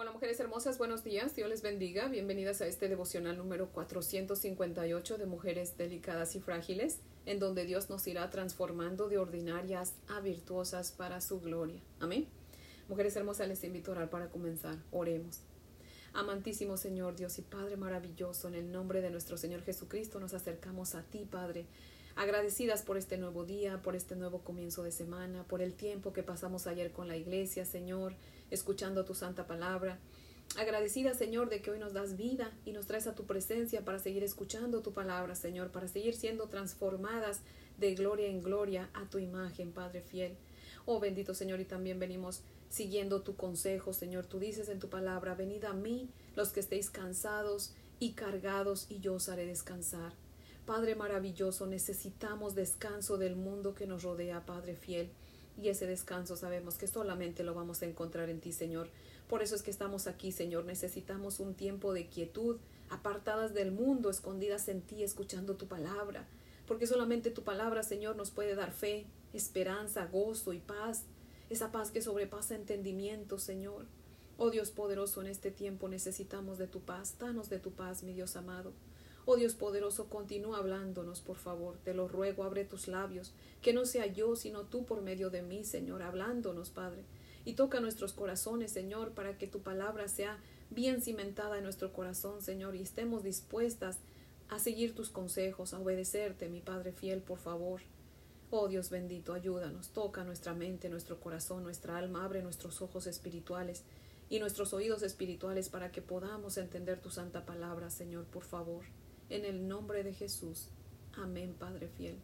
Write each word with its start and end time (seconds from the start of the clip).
Hola 0.00 0.12
mujeres 0.12 0.40
hermosas, 0.40 0.78
buenos 0.78 1.04
días, 1.04 1.36
Dios 1.36 1.50
les 1.50 1.60
bendiga. 1.60 2.08
Bienvenidas 2.08 2.62
a 2.62 2.66
este 2.66 2.88
devocional 2.88 3.36
número 3.36 3.68
458 3.68 5.18
de 5.18 5.26
Mujeres 5.26 5.76
Delicadas 5.76 6.34
y 6.36 6.40
Frágiles, 6.40 7.00
en 7.26 7.38
donde 7.38 7.66
Dios 7.66 7.90
nos 7.90 8.06
irá 8.06 8.30
transformando 8.30 9.10
de 9.10 9.18
ordinarias 9.18 9.92
a 10.08 10.20
virtuosas 10.20 10.90
para 10.90 11.20
su 11.20 11.42
gloria. 11.42 11.82
Amén. 11.98 12.26
Mujeres 12.88 13.14
hermosas, 13.14 13.46
les 13.46 13.62
invito 13.62 13.90
a 13.90 13.96
orar 13.96 14.08
para 14.08 14.30
comenzar. 14.30 14.78
Oremos. 14.90 15.40
Amantísimo 16.14 16.78
Señor, 16.78 17.14
Dios 17.16 17.38
y 17.38 17.42
Padre 17.42 17.76
maravilloso, 17.76 18.48
en 18.48 18.54
el 18.54 18.72
nombre 18.72 19.02
de 19.02 19.10
nuestro 19.10 19.36
Señor 19.36 19.60
Jesucristo 19.64 20.18
nos 20.18 20.32
acercamos 20.32 20.94
a 20.94 21.02
ti, 21.02 21.28
Padre 21.30 21.66
agradecidas 22.16 22.82
por 22.82 22.98
este 22.98 23.16
nuevo 23.16 23.44
día, 23.44 23.80
por 23.82 23.96
este 23.96 24.16
nuevo 24.16 24.40
comienzo 24.40 24.82
de 24.82 24.92
semana, 24.92 25.44
por 25.44 25.62
el 25.62 25.74
tiempo 25.74 26.12
que 26.12 26.22
pasamos 26.22 26.66
ayer 26.66 26.92
con 26.92 27.08
la 27.08 27.16
iglesia, 27.16 27.64
Señor, 27.64 28.14
escuchando 28.50 29.04
tu 29.04 29.14
santa 29.14 29.46
palabra. 29.46 29.98
Agradecida, 30.56 31.14
Señor, 31.14 31.48
de 31.48 31.62
que 31.62 31.70
hoy 31.70 31.78
nos 31.78 31.92
das 31.92 32.16
vida 32.16 32.52
y 32.64 32.72
nos 32.72 32.86
traes 32.86 33.06
a 33.06 33.14
tu 33.14 33.24
presencia 33.24 33.84
para 33.84 34.00
seguir 34.00 34.24
escuchando 34.24 34.82
tu 34.82 34.92
palabra, 34.92 35.34
Señor, 35.36 35.70
para 35.70 35.86
seguir 35.86 36.14
siendo 36.14 36.48
transformadas 36.48 37.40
de 37.78 37.94
gloria 37.94 38.26
en 38.26 38.42
gloria 38.42 38.90
a 38.92 39.08
tu 39.08 39.18
imagen, 39.18 39.72
Padre 39.72 40.02
fiel. 40.02 40.36
Oh 40.86 40.98
bendito 40.98 41.34
Señor, 41.34 41.60
y 41.60 41.64
también 41.64 42.00
venimos 42.00 42.42
siguiendo 42.68 43.22
tu 43.22 43.36
consejo, 43.36 43.92
Señor. 43.92 44.26
Tú 44.26 44.38
dices 44.40 44.68
en 44.68 44.80
tu 44.80 44.88
palabra, 44.88 45.34
venid 45.34 45.64
a 45.64 45.72
mí 45.72 46.08
los 46.34 46.48
que 46.50 46.60
estéis 46.60 46.90
cansados 46.90 47.72
y 48.00 48.12
cargados, 48.12 48.86
y 48.88 49.00
yo 49.00 49.14
os 49.14 49.28
haré 49.28 49.46
descansar. 49.46 50.14
Padre 50.66 50.94
maravilloso, 50.94 51.66
necesitamos 51.66 52.54
descanso 52.54 53.18
del 53.18 53.36
mundo 53.36 53.74
que 53.74 53.86
nos 53.86 54.02
rodea, 54.02 54.46
Padre 54.46 54.76
fiel. 54.76 55.10
Y 55.60 55.68
ese 55.68 55.86
descanso 55.86 56.36
sabemos 56.36 56.76
que 56.76 56.86
solamente 56.86 57.42
lo 57.42 57.52
vamos 57.52 57.82
a 57.82 57.84
encontrar 57.84 58.30
en 58.30 58.40
ti, 58.40 58.50
Señor. 58.50 58.88
Por 59.28 59.42
eso 59.42 59.54
es 59.54 59.62
que 59.62 59.70
estamos 59.70 60.06
aquí, 60.06 60.32
Señor. 60.32 60.64
Necesitamos 60.64 61.38
un 61.38 61.54
tiempo 61.54 61.92
de 61.92 62.08
quietud, 62.08 62.56
apartadas 62.88 63.52
del 63.52 63.70
mundo, 63.70 64.08
escondidas 64.08 64.68
en 64.68 64.80
ti, 64.80 65.02
escuchando 65.02 65.56
tu 65.56 65.68
palabra. 65.68 66.26
Porque 66.66 66.86
solamente 66.86 67.30
tu 67.30 67.44
palabra, 67.44 67.82
Señor, 67.82 68.16
nos 68.16 68.30
puede 68.30 68.54
dar 68.54 68.72
fe, 68.72 69.06
esperanza, 69.34 70.06
gozo 70.06 70.54
y 70.54 70.60
paz. 70.60 71.04
Esa 71.50 71.70
paz 71.70 71.90
que 71.90 72.00
sobrepasa 72.00 72.54
entendimiento, 72.54 73.38
Señor. 73.38 73.84
Oh 74.38 74.48
Dios 74.48 74.70
poderoso, 74.70 75.20
en 75.20 75.26
este 75.26 75.50
tiempo 75.50 75.88
necesitamos 75.88 76.56
de 76.56 76.68
tu 76.68 76.80
paz. 76.80 77.16
Danos 77.18 77.50
de 77.50 77.58
tu 77.58 77.72
paz, 77.72 78.02
mi 78.02 78.14
Dios 78.14 78.34
amado. 78.34 78.72
Oh 79.26 79.36
Dios 79.36 79.54
poderoso, 79.54 80.08
continúa 80.08 80.58
hablándonos, 80.58 81.20
por 81.20 81.36
favor. 81.36 81.76
Te 81.84 81.94
lo 81.94 82.08
ruego, 82.08 82.42
abre 82.42 82.64
tus 82.64 82.88
labios, 82.88 83.32
que 83.60 83.72
no 83.72 83.84
sea 83.84 84.06
yo, 84.06 84.34
sino 84.34 84.64
tú 84.64 84.86
por 84.86 85.02
medio 85.02 85.30
de 85.30 85.42
mí, 85.42 85.64
Señor, 85.64 86.02
hablándonos, 86.02 86.70
Padre. 86.70 87.04
Y 87.44 87.52
toca 87.52 87.80
nuestros 87.80 88.12
corazones, 88.12 88.72
Señor, 88.72 89.12
para 89.12 89.36
que 89.36 89.46
tu 89.46 89.60
palabra 89.60 90.08
sea 90.08 90.38
bien 90.70 91.02
cimentada 91.02 91.58
en 91.58 91.64
nuestro 91.64 91.92
corazón, 91.92 92.40
Señor, 92.42 92.74
y 92.74 92.82
estemos 92.82 93.22
dispuestas 93.22 93.98
a 94.48 94.58
seguir 94.58 94.94
tus 94.94 95.10
consejos, 95.10 95.74
a 95.74 95.80
obedecerte, 95.80 96.48
mi 96.48 96.60
Padre 96.60 96.92
fiel, 96.92 97.20
por 97.20 97.38
favor. 97.38 97.82
Oh 98.50 98.68
Dios 98.68 98.90
bendito, 98.90 99.32
ayúdanos, 99.32 99.90
toca 99.90 100.24
nuestra 100.24 100.54
mente, 100.54 100.88
nuestro 100.88 101.20
corazón, 101.20 101.62
nuestra 101.62 101.98
alma, 101.98 102.24
abre 102.24 102.42
nuestros 102.42 102.82
ojos 102.82 103.06
espirituales 103.06 103.84
y 104.28 104.40
nuestros 104.40 104.72
oídos 104.72 105.02
espirituales 105.02 105.68
para 105.68 105.92
que 105.92 106.02
podamos 106.02 106.56
entender 106.56 107.00
tu 107.00 107.10
santa 107.10 107.46
palabra, 107.46 107.90
Señor, 107.90 108.24
por 108.24 108.42
favor 108.42 108.84
en 109.30 109.44
el 109.44 109.68
nombre 109.68 110.02
de 110.02 110.12
Jesús. 110.12 110.68
Amén, 111.14 111.54
Padre 111.58 111.88
fiel. 111.88 112.16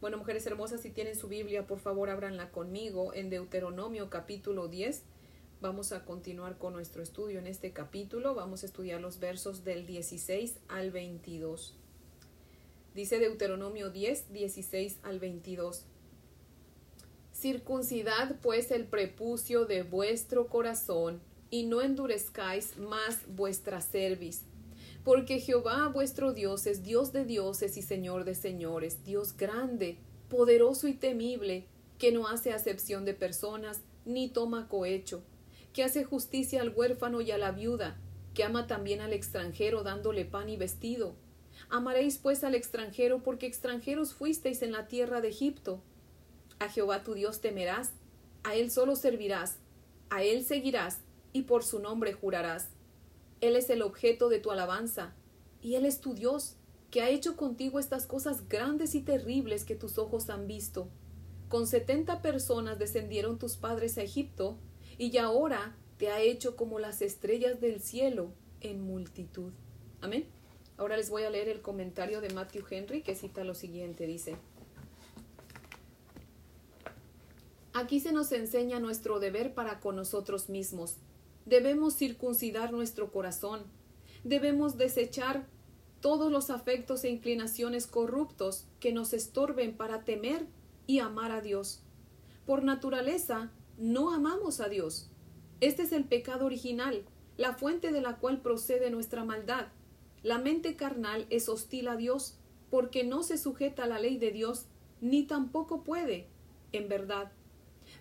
Bueno, 0.00 0.18
mujeres 0.18 0.46
hermosas, 0.46 0.82
si 0.82 0.90
tienen 0.90 1.16
su 1.16 1.28
Biblia, 1.28 1.66
por 1.66 1.80
favor, 1.80 2.10
ábranla 2.10 2.50
conmigo 2.50 3.14
en 3.14 3.30
Deuteronomio 3.30 4.10
capítulo 4.10 4.68
10. 4.68 5.02
Vamos 5.60 5.92
a 5.92 6.04
continuar 6.04 6.58
con 6.58 6.74
nuestro 6.74 7.02
estudio 7.02 7.38
en 7.38 7.46
este 7.46 7.72
capítulo. 7.72 8.34
Vamos 8.34 8.62
a 8.62 8.66
estudiar 8.66 9.00
los 9.00 9.18
versos 9.18 9.64
del 9.64 9.86
16 9.86 10.58
al 10.68 10.90
22. 10.90 11.74
Dice 12.94 13.18
Deuteronomio 13.18 13.90
10, 13.90 14.30
16 14.32 14.98
al 15.02 15.20
22. 15.20 15.86
Circuncidad 17.32 18.36
pues 18.42 18.70
el 18.70 18.86
prepucio 18.86 19.64
de 19.64 19.82
vuestro 19.84 20.48
corazón 20.48 21.20
y 21.48 21.64
no 21.64 21.80
endurezcáis 21.80 22.76
más 22.76 23.20
vuestra 23.26 23.80
cerviz 23.80 24.42
porque 25.04 25.38
Jehová 25.38 25.86
vuestro 25.88 26.32
Dios 26.32 26.66
es 26.66 26.82
Dios 26.82 27.12
de 27.12 27.26
dioses 27.26 27.76
y 27.76 27.82
Señor 27.82 28.24
de 28.24 28.34
señores, 28.34 29.04
Dios 29.04 29.36
grande, 29.36 29.98
poderoso 30.30 30.88
y 30.88 30.94
temible, 30.94 31.66
que 31.98 32.10
no 32.10 32.26
hace 32.26 32.52
acepción 32.52 33.04
de 33.04 33.12
personas, 33.12 33.82
ni 34.06 34.28
toma 34.30 34.66
cohecho, 34.66 35.22
que 35.74 35.84
hace 35.84 36.04
justicia 36.04 36.62
al 36.62 36.70
huérfano 36.74 37.20
y 37.20 37.30
a 37.30 37.38
la 37.38 37.52
viuda, 37.52 37.98
que 38.32 38.44
ama 38.44 38.66
también 38.66 39.02
al 39.02 39.12
extranjero 39.12 39.82
dándole 39.82 40.24
pan 40.24 40.48
y 40.48 40.56
vestido. 40.56 41.14
Amaréis 41.68 42.18
pues 42.18 42.42
al 42.42 42.54
extranjero 42.54 43.22
porque 43.22 43.46
extranjeros 43.46 44.14
fuisteis 44.14 44.62
en 44.62 44.72
la 44.72 44.88
tierra 44.88 45.20
de 45.20 45.28
Egipto. 45.28 45.82
A 46.58 46.68
Jehová 46.68 47.04
tu 47.04 47.12
Dios 47.12 47.42
temerás, 47.42 47.92
a 48.42 48.54
él 48.54 48.70
solo 48.70 48.96
servirás, 48.96 49.58
a 50.08 50.22
él 50.22 50.44
seguirás 50.44 51.00
y 51.32 51.42
por 51.42 51.62
su 51.62 51.78
nombre 51.78 52.14
jurarás 52.14 52.73
él 53.46 53.56
es 53.56 53.70
el 53.70 53.82
objeto 53.82 54.28
de 54.28 54.38
tu 54.38 54.50
alabanza, 54.50 55.14
y 55.64 55.76
Él 55.76 55.86
es 55.86 56.00
tu 56.00 56.14
Dios, 56.14 56.56
que 56.90 57.00
ha 57.00 57.08
hecho 57.08 57.36
contigo 57.36 57.78
estas 57.78 58.06
cosas 58.06 58.48
grandes 58.48 58.94
y 58.94 59.00
terribles 59.00 59.64
que 59.64 59.74
tus 59.74 59.98
ojos 59.98 60.28
han 60.28 60.46
visto. 60.46 60.88
Con 61.48 61.66
setenta 61.66 62.20
personas 62.22 62.78
descendieron 62.78 63.38
tus 63.38 63.56
padres 63.56 63.96
a 63.96 64.02
Egipto, 64.02 64.58
y 64.98 65.16
ahora 65.16 65.74
te 65.96 66.10
ha 66.10 66.20
hecho 66.20 66.54
como 66.54 66.78
las 66.78 67.02
estrellas 67.02 67.60
del 67.60 67.80
cielo 67.80 68.32
en 68.60 68.82
multitud. 68.82 69.52
Amén. 70.00 70.26
Ahora 70.76 70.96
les 70.96 71.08
voy 71.08 71.22
a 71.22 71.30
leer 71.30 71.48
el 71.48 71.62
comentario 71.62 72.20
de 72.20 72.30
Matthew 72.30 72.64
Henry 72.70 73.02
que 73.02 73.14
cita 73.14 73.42
lo 73.42 73.54
siguiente, 73.54 74.06
dice. 74.06 74.36
Aquí 77.72 78.00
se 78.00 78.12
nos 78.12 78.30
enseña 78.32 78.80
nuestro 78.80 79.18
deber 79.18 79.54
para 79.54 79.80
con 79.80 79.96
nosotros 79.96 80.48
mismos, 80.48 80.96
Debemos 81.46 81.94
circuncidar 81.96 82.72
nuestro 82.72 83.12
corazón. 83.12 83.64
Debemos 84.24 84.78
desechar 84.78 85.46
todos 86.00 86.30
los 86.30 86.50
afectos 86.50 87.04
e 87.04 87.10
inclinaciones 87.10 87.86
corruptos 87.86 88.66
que 88.80 88.92
nos 88.92 89.12
estorben 89.12 89.76
para 89.76 90.04
temer 90.04 90.46
y 90.86 90.98
amar 90.98 91.32
a 91.32 91.40
Dios. 91.40 91.82
Por 92.46 92.62
naturaleza, 92.62 93.50
no 93.78 94.12
amamos 94.12 94.60
a 94.60 94.68
Dios. 94.68 95.10
Este 95.60 95.82
es 95.82 95.92
el 95.92 96.04
pecado 96.04 96.46
original, 96.46 97.04
la 97.36 97.54
fuente 97.54 97.90
de 97.90 98.00
la 98.00 98.16
cual 98.18 98.40
procede 98.40 98.90
nuestra 98.90 99.24
maldad. 99.24 99.68
La 100.22 100.38
mente 100.38 100.76
carnal 100.76 101.26
es 101.30 101.48
hostil 101.48 101.88
a 101.88 101.96
Dios, 101.96 102.38
porque 102.70 103.04
no 103.04 103.22
se 103.22 103.38
sujeta 103.38 103.84
a 103.84 103.86
la 103.86 103.98
ley 103.98 104.18
de 104.18 104.30
Dios, 104.30 104.66
ni 105.00 105.22
tampoco 105.24 105.84
puede, 105.84 106.28
en 106.72 106.88
verdad. 106.88 107.32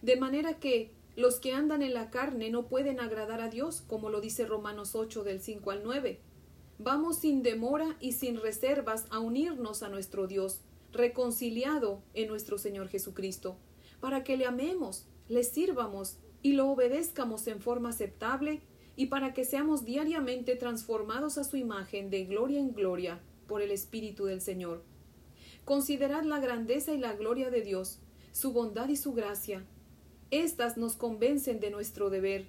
De 0.02 0.18
manera 0.18 0.60
que 0.60 0.92
los 1.16 1.40
que 1.40 1.54
andan 1.54 1.82
en 1.84 1.94
la 1.94 2.10
carne 2.10 2.50
no 2.50 2.68
pueden 2.68 3.00
agradar 3.00 3.40
a 3.42 3.50
Dios, 3.50 3.84
como 3.88 4.10
lo 4.10 4.20
dice 4.20 4.46
Romanos 4.46 4.96
8 4.96 5.24
del 5.24 5.42
5 5.42 5.72
al 5.72 5.84
9. 5.84 6.20
Vamos 6.80 7.20
sin 7.20 7.44
demora 7.44 7.98
y 8.00 8.14
sin 8.14 8.38
reservas 8.38 9.06
a 9.12 9.20
unirnos 9.20 9.84
a 9.84 9.90
nuestro 9.90 10.26
Dios, 10.26 10.62
reconciliado 10.92 12.02
en 12.14 12.28
nuestro 12.28 12.58
Señor 12.58 12.88
Jesucristo, 12.88 13.58
para 14.00 14.24
que 14.24 14.38
le 14.38 14.46
amemos, 14.46 15.06
le 15.30 15.44
sirvamos 15.44 16.18
y 16.42 16.54
lo 16.54 16.70
obedezcamos 16.70 17.46
en 17.48 17.62
forma 17.62 17.90
aceptable 17.90 18.62
y 18.96 19.08
para 19.08 19.34
que 19.34 19.46
seamos 19.46 19.86
diariamente 19.86 20.56
transformados 20.56 21.38
a 21.38 21.44
su 21.44 21.58
imagen 21.58 22.10
de 22.10 22.26
gloria 22.26 22.60
en 22.60 22.74
gloria 22.74 23.22
por 23.48 23.62
el 23.62 23.72
Espíritu 23.72 24.26
del 24.26 24.42
Señor. 24.42 24.84
Considerad 25.64 26.24
la 26.24 26.40
grandeza 26.40 26.94
y 26.94 26.98
la 26.98 27.14
gloria 27.14 27.50
de 27.50 27.62
Dios, 27.62 28.00
su 28.32 28.52
bondad 28.52 28.90
y 28.90 28.98
su 28.98 29.14
gracia, 29.14 29.66
estas 30.42 30.78
nos 30.78 30.96
convencen 30.96 31.60
de 31.60 31.70
nuestro 31.70 32.10
deber. 32.10 32.46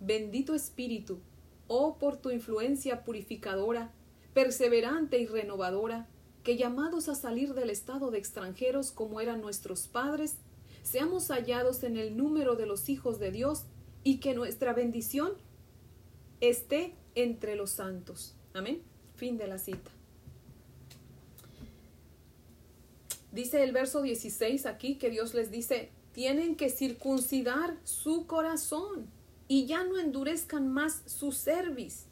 Bendito 0.00 0.54
Espíritu, 0.54 1.20
oh 1.68 1.98
por 1.98 2.16
tu 2.16 2.30
influencia 2.30 3.04
purificadora, 3.04 3.92
perseverante 4.34 5.18
y 5.18 5.26
renovadora, 5.26 6.08
que 6.42 6.56
llamados 6.56 7.08
a 7.08 7.14
salir 7.14 7.54
del 7.54 7.70
estado 7.70 8.10
de 8.10 8.18
extranjeros 8.18 8.92
como 8.92 9.20
eran 9.20 9.40
nuestros 9.40 9.88
padres, 9.88 10.36
seamos 10.82 11.28
hallados 11.28 11.82
en 11.82 11.96
el 11.96 12.16
número 12.16 12.54
de 12.54 12.66
los 12.66 12.88
hijos 12.88 13.18
de 13.18 13.32
Dios 13.32 13.64
y 14.04 14.18
que 14.18 14.34
nuestra 14.34 14.72
bendición 14.72 15.32
esté 16.40 16.94
entre 17.14 17.56
los 17.56 17.70
santos. 17.70 18.36
Amén. 18.52 18.82
Fin 19.16 19.38
de 19.38 19.48
la 19.48 19.58
cita. 19.58 19.90
Dice 23.32 23.62
el 23.64 23.72
verso 23.72 24.02
16 24.02 24.66
aquí 24.66 24.96
que 24.96 25.10
Dios 25.10 25.34
les 25.34 25.50
dice, 25.50 25.90
tienen 26.16 26.56
que 26.56 26.70
circuncidar 26.70 27.76
su 27.84 28.26
corazón 28.26 29.06
y 29.48 29.66
ya 29.66 29.84
no 29.84 29.98
endurezcan 29.98 30.66
más 30.66 31.02
su 31.04 31.30
cerviz. 31.30 32.06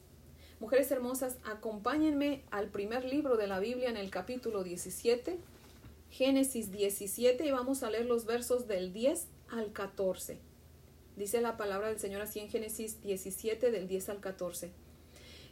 Mujeres 0.61 0.91
hermosas, 0.91 1.39
acompáñenme 1.43 2.43
al 2.51 2.69
primer 2.69 3.06
libro 3.06 3.39
de 3.39 3.47
la 3.47 3.61
Biblia 3.61 3.89
en 3.89 3.97
el 3.97 4.11
capítulo 4.11 4.62
17, 4.62 5.39
Génesis 6.11 6.71
17, 6.71 7.47
y 7.47 7.51
vamos 7.51 7.83
a 7.83 7.89
leer 7.89 8.05
los 8.05 8.27
versos 8.27 8.69
del 8.69 8.93
10 8.93 9.27
al 9.49 9.73
14. 9.73 10.37
Dice 11.17 11.41
la 11.41 11.56
palabra 11.56 11.89
del 11.89 11.99
Señor 11.99 12.21
así 12.21 12.41
en 12.41 12.51
Génesis 12.51 13.01
17 13.01 13.71
del 13.71 13.89
10 13.89 14.11
al 14.11 14.21
14. 14.21 14.71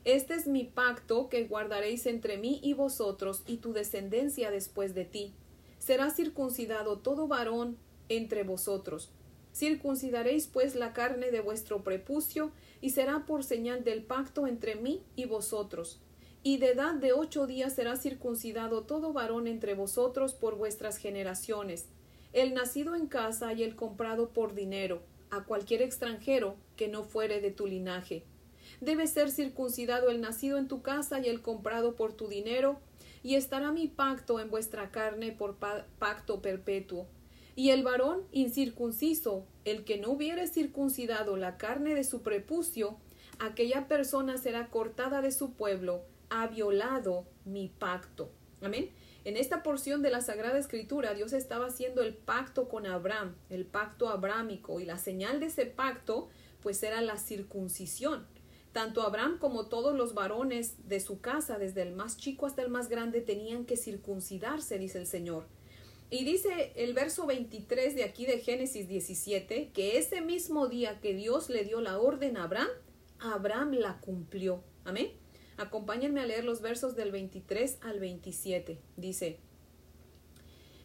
Este 0.05 0.35
es 0.35 0.47
mi 0.47 0.65
pacto 0.65 1.31
que 1.31 1.45
guardaréis 1.45 2.05
entre 2.05 2.37
mí 2.37 2.61
y 2.63 2.75
vosotros 2.75 3.45
y 3.47 3.57
tu 3.57 3.73
descendencia 3.73 4.51
después 4.51 4.95
de 4.95 5.07
ti. 5.07 5.33
Será 5.79 6.11
circuncidado 6.11 6.99
todo 6.99 7.29
varón 7.29 7.79
entre 8.17 8.43
vosotros. 8.43 9.11
Circuncidaréis 9.55 10.47
pues 10.47 10.75
la 10.75 10.93
carne 10.93 11.31
de 11.31 11.41
vuestro 11.41 11.85
prepucio 11.85 12.53
y 12.81 12.91
será 12.91 13.26
por 13.26 13.44
señal 13.44 13.85
del 13.85 14.03
pacto 14.03 14.47
entre 14.47 14.76
mí 14.76 15.03
y 15.14 15.26
vosotros. 15.26 16.00
Y 16.43 16.56
de 16.56 16.70
edad 16.70 16.94
de 16.94 17.12
ocho 17.12 17.47
días 17.47 17.75
será 17.75 17.97
circuncidado 17.97 18.82
todo 18.82 19.12
varón 19.12 19.47
entre 19.47 19.75
vosotros 19.75 20.35
por 20.35 20.56
vuestras 20.56 20.97
generaciones, 20.97 21.87
el 22.32 22.55
nacido 22.55 22.97
en 22.97 23.06
casa 23.06 23.53
y 23.53 23.62
el 23.62 23.76
comprado 23.76 24.31
por 24.31 24.55
dinero, 24.55 25.03
a 25.31 25.44
cualquier 25.44 25.82
extranjero 25.82 26.56
que 26.76 26.88
no 26.88 27.05
fuere 27.05 27.41
de 27.41 27.50
tu 27.50 27.67
linaje. 27.67 28.25
Debe 28.81 29.06
ser 29.06 29.31
circuncidado 29.31 30.08
el 30.08 30.20
nacido 30.20 30.58
en 30.58 30.67
tu 30.67 30.82
casa 30.82 31.20
y 31.20 31.29
el 31.29 31.43
comprado 31.43 31.94
por 31.94 32.15
tu 32.15 32.26
dinero, 32.26 32.81
y 33.23 33.37
estará 33.37 33.70
mi 33.70 33.87
pacto 33.87 34.41
en 34.41 34.50
vuestra 34.50 34.91
carne 34.91 35.31
por 35.31 35.56
pacto 35.99 36.43
perpetuo. 36.43 37.06
Y 37.55 37.71
el 37.71 37.83
varón 37.83 38.23
incircunciso, 38.33 39.47
el 39.65 39.85
que 39.85 39.99
no 39.99 40.11
hubiere 40.11 40.47
circuncidado 40.47 41.37
la 41.37 41.59
carne 41.59 41.95
de 41.95 42.05
su 42.05 42.23
prepucio, 42.23 42.97
aquella 43.39 43.89
persona 43.89 44.39
será 44.39 44.69
cortada 44.69 45.21
de 45.21 45.33
su 45.33 45.53
pueblo, 45.53 46.03
ha 46.31 46.47
violado 46.47 47.27
mi 47.45 47.69
pacto. 47.69 48.31
Amén. 48.63 48.91
En 49.25 49.37
esta 49.37 49.63
porción 49.63 50.03
de 50.03 50.11
la 50.11 50.21
Sagrada 50.21 50.59
Escritura, 50.59 51.15
Dios 51.15 51.33
estaba 51.33 51.67
haciendo 51.67 52.03
el 52.03 52.15
pacto 52.15 52.69
con 52.69 52.87
Abraham, 52.87 53.37
el 53.51 53.67
pacto 53.67 54.09
abrámico, 54.09 54.81
y 54.81 54.85
la 54.85 54.99
señal 54.99 55.39
de 55.39 55.47
ese 55.47 55.67
pacto, 55.67 56.29
pues 56.61 56.83
era 56.83 57.01
la 57.03 57.19
circuncisión. 57.19 58.27
Tanto 58.73 59.03
Abraham 59.03 59.39
como 59.39 59.67
todos 59.67 59.95
los 59.95 60.15
varones 60.15 60.89
de 60.89 60.99
su 60.99 61.21
casa, 61.21 61.59
desde 61.59 61.83
el 61.83 61.93
más 61.93 62.17
chico 62.17 62.47
hasta 62.47 62.63
el 62.63 62.71
más 62.71 62.89
grande, 62.89 63.21
tenían 63.21 63.65
que 63.67 63.77
circuncidarse, 63.77 64.79
dice 64.79 64.99
el 64.99 65.07
Señor. 65.07 65.45
Y 66.12 66.25
dice 66.25 66.75
el 66.76 66.93
verso 66.93 67.25
23 67.25 67.94
de 67.94 68.05
aquí 68.05 68.26
de 68.26 68.38
Génesis 68.38 68.87
17, 68.87 69.70
que 69.73 69.97
ese 69.97 70.20
mismo 70.20 70.69
día 70.69 71.00
que 71.00 71.14
Dios 71.14 71.49
le 71.49 71.64
dio 71.64 71.81
la 71.81 71.99
orden 71.99 72.37
a 72.37 72.44
Abraham, 72.44 72.69
Abraham 73.19 73.73
la 73.73 73.99
cumplió. 73.99 74.62
Amén. 74.85 75.11
Acompáñenme 75.56 76.20
a 76.20 76.26
leer 76.26 76.44
los 76.44 76.61
versos 76.61 76.97
del 76.97 77.12
23 77.12 77.79
al 77.81 77.99
27. 77.99 78.79
Dice, 78.99 79.41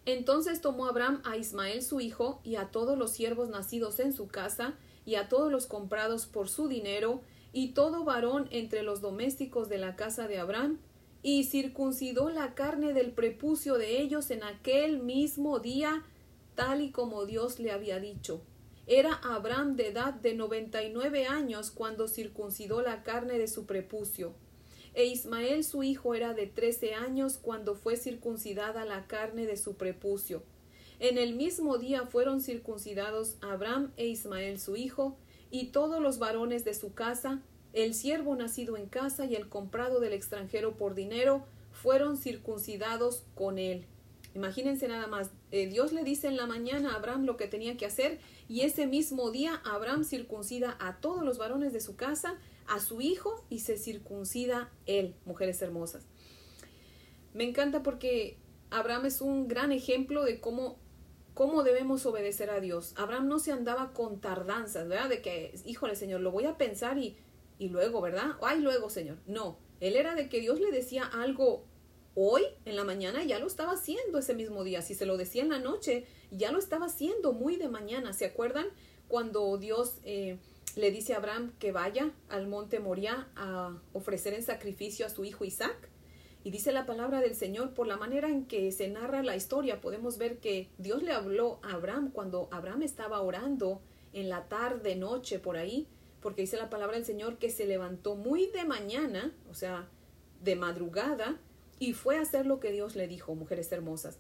Entonces 0.06 0.62
tomó 0.62 0.86
Abraham 0.86 1.22
a 1.26 1.36
Ismael 1.36 1.84
su 1.84 2.00
hijo 2.00 2.40
y 2.46 2.56
a 2.56 2.72
todos 2.72 2.98
los 2.98 3.12
siervos 3.12 3.50
nacidos 3.50 4.00
en 4.00 4.14
su 4.14 4.30
casa 4.30 4.76
y 5.06 5.16
a 5.16 5.28
todos 5.28 5.52
los 5.52 5.66
comprados 5.66 6.26
por 6.26 6.48
su 6.48 6.70
dinero 6.70 7.22
y 7.52 7.74
todo 7.74 8.06
varón 8.06 8.48
entre 8.50 8.82
los 8.82 9.02
domésticos 9.02 9.68
de 9.68 9.78
la 9.78 9.98
casa 9.98 10.30
de 10.30 10.38
Abraham 10.38 10.80
y 11.28 11.44
circuncidó 11.44 12.30
la 12.30 12.56
carne 12.56 12.94
del 12.94 13.12
prepucio 13.12 13.78
de 13.78 14.00
ellos 14.00 14.32
en 14.32 14.44
aquel 14.44 15.00
mismo 15.00 15.60
día, 15.60 16.06
tal 16.56 16.80
y 16.82 16.92
como 16.92 17.26
Dios 17.26 17.60
le 17.60 17.72
había 17.72 18.00
dicho. 18.00 18.40
Era 18.86 19.16
Abraham 19.16 19.76
de 19.76 19.90
edad 19.90 20.14
de 20.14 20.36
noventa 20.36 20.84
y 20.84 20.90
nueve 20.90 21.26
años 21.26 21.70
cuando 21.70 22.08
circuncidó 22.08 22.82
la 22.82 23.04
carne 23.04 23.38
de 23.38 23.50
su 23.50 23.66
prepucio 23.66 24.36
e 24.94 25.06
Ismael 25.06 25.66
su 25.66 25.84
hijo 25.84 26.16
era 26.16 26.34
de 26.34 26.48
trece 26.48 26.94
años 26.96 27.38
cuando 27.38 27.76
fue 27.76 27.98
circuncidada 27.98 28.86
la 28.86 29.06
carne 29.06 29.46
de 29.46 29.58
su 29.58 29.76
prepucio. 29.76 30.44
En 31.00 31.18
el 31.18 31.36
mismo 31.36 31.78
día 31.78 32.06
fueron 32.08 32.40
circuncidados 32.40 33.36
Abraham 33.42 33.92
e 33.98 34.08
Ismael 34.08 34.62
su 34.62 34.78
hijo, 34.78 35.18
y 35.52 35.68
todos 35.68 36.02
los 36.02 36.20
varones 36.20 36.66
de 36.66 36.74
su 36.74 36.94
casa, 36.94 37.44
el 37.84 37.94
siervo 37.94 38.36
nacido 38.36 38.76
en 38.76 38.88
casa 38.88 39.26
y 39.26 39.36
el 39.36 39.50
comprado 39.50 40.00
del 40.00 40.14
extranjero 40.14 40.76
por 40.78 40.96
dinero, 40.96 41.46
fueron 41.72 42.18
circuncidados 42.18 43.24
con 43.36 43.60
él. 43.60 43.86
Imagínense 44.34 44.88
nada 44.88 45.06
más, 45.06 45.30
eh, 45.52 45.68
Dios 45.68 45.94
le 45.94 46.04
dice 46.04 46.28
en 46.28 46.38
la 46.38 46.48
mañana 46.48 46.94
a 46.94 46.96
Abraham 46.96 47.26
lo 47.26 47.38
que 47.38 47.48
tenía 47.48 47.78
que 47.78 47.86
hacer 47.86 48.20
y 48.50 48.62
ese 48.62 48.88
mismo 48.88 49.30
día 49.30 49.62
Abraham 49.64 50.04
circuncida 50.04 50.76
a 50.80 50.98
todos 50.98 51.24
los 51.24 51.38
varones 51.38 51.72
de 51.72 51.80
su 51.80 51.96
casa 51.96 52.40
a 52.68 52.80
su 52.80 53.00
hijo 53.00 53.46
y 53.50 53.60
se 53.60 53.78
circuncida 53.78 54.72
él, 54.88 55.16
mujeres 55.26 55.62
hermosas. 55.62 56.04
Me 57.34 57.44
encanta 57.44 57.84
porque 57.84 58.38
Abraham 58.72 59.06
es 59.06 59.22
un 59.22 59.48
gran 59.48 59.72
ejemplo 59.72 60.24
de 60.24 60.40
cómo, 60.40 60.78
cómo 61.36 61.62
debemos 61.62 62.06
obedecer 62.08 62.50
a 62.50 62.60
Dios. 62.60 62.94
Abraham 62.98 63.28
no 63.28 63.38
se 63.38 63.52
andaba 63.52 63.94
con 63.94 64.20
tardanzas, 64.20 64.88
¿verdad? 64.88 65.10
De 65.10 65.22
que, 65.22 65.54
híjole, 65.66 65.96
Señor, 65.96 66.22
lo 66.22 66.32
voy 66.32 66.46
a 66.46 66.58
pensar 66.58 66.98
y, 66.98 67.16
y 67.60 67.70
luego, 67.70 68.02
¿verdad? 68.02 68.36
Ay, 68.42 68.62
luego, 68.62 68.90
Señor. 68.90 69.18
No, 69.26 69.58
él 69.80 69.96
era 69.96 70.16
de 70.16 70.30
que 70.30 70.40
Dios 70.40 70.60
le 70.60 70.72
decía 70.72 71.06
algo 71.06 71.66
hoy 72.16 72.44
en 72.66 72.76
la 72.76 72.84
mañana 72.84 73.24
ya 73.24 73.38
lo 73.38 73.46
estaba 73.46 73.74
haciendo 73.74 74.18
ese 74.18 74.34
mismo 74.34 74.64
día. 74.64 74.82
Si 74.82 74.96
se 74.96 75.06
lo 75.06 75.18
decía 75.18 75.44
en 75.44 75.50
la 75.50 75.60
noche, 75.60 76.06
ya 76.32 76.52
lo 76.52 76.60
estaba 76.60 76.88
haciendo 76.88 77.34
muy 77.34 77.58
de 77.58 77.70
mañana. 77.70 78.14
¿Se 78.14 78.26
acuerdan 78.26 78.68
cuando 79.08 79.58
Dios 79.58 79.98
eh, 80.04 80.38
le 80.78 80.92
dice 80.92 81.14
a 81.14 81.18
Abraham 81.18 81.54
que 81.60 81.72
vaya 81.72 82.12
al 82.30 82.48
monte 82.48 82.80
Moriah 82.80 83.28
a 83.36 83.76
ofrecer 83.94 84.34
en 84.34 84.44
sacrificio 84.44 85.06
a 85.06 85.10
su 85.10 85.26
hijo 85.26 85.44
Isaac. 85.44 85.90
Y 86.44 86.52
dice 86.52 86.72
la 86.72 86.86
palabra 86.86 87.20
del 87.20 87.36
Señor, 87.36 87.74
por 87.74 87.88
la 87.88 87.98
manera 87.98 88.30
en 88.30 88.46
que 88.46 88.72
se 88.72 88.88
narra 88.88 89.24
la 89.24 89.36
historia, 89.36 89.82
podemos 89.82 90.18
ver 90.18 90.38
que 90.38 90.70
Dios 90.78 91.04
le 91.04 91.12
habló 91.12 91.60
a 91.64 91.74
Abraham 91.74 92.12
cuando 92.12 92.48
Abraham 92.52 92.84
estaba 92.84 93.22
orando 93.22 93.82
en 94.14 94.30
la 94.30 94.48
tarde, 94.48 94.96
noche, 94.96 95.40
por 95.40 95.58
ahí, 95.58 95.88
porque 96.22 96.42
dice 96.42 96.58
la 96.58 96.70
palabra 96.70 96.96
del 96.96 97.06
Señor 97.06 97.38
que 97.38 97.50
se 97.50 97.66
levantó 97.66 98.16
muy 98.16 98.48
de 98.48 98.66
mañana, 98.66 99.34
o 99.50 99.54
sea, 99.54 99.88
de 100.42 100.56
madrugada, 100.56 101.40
y 101.80 101.94
fue 101.94 102.18
a 102.18 102.22
hacer 102.22 102.46
lo 102.46 102.60
que 102.60 102.72
Dios 102.72 102.96
le 102.96 103.08
dijo, 103.08 103.36
mujeres 103.36 103.72
hermosas. 103.72 104.18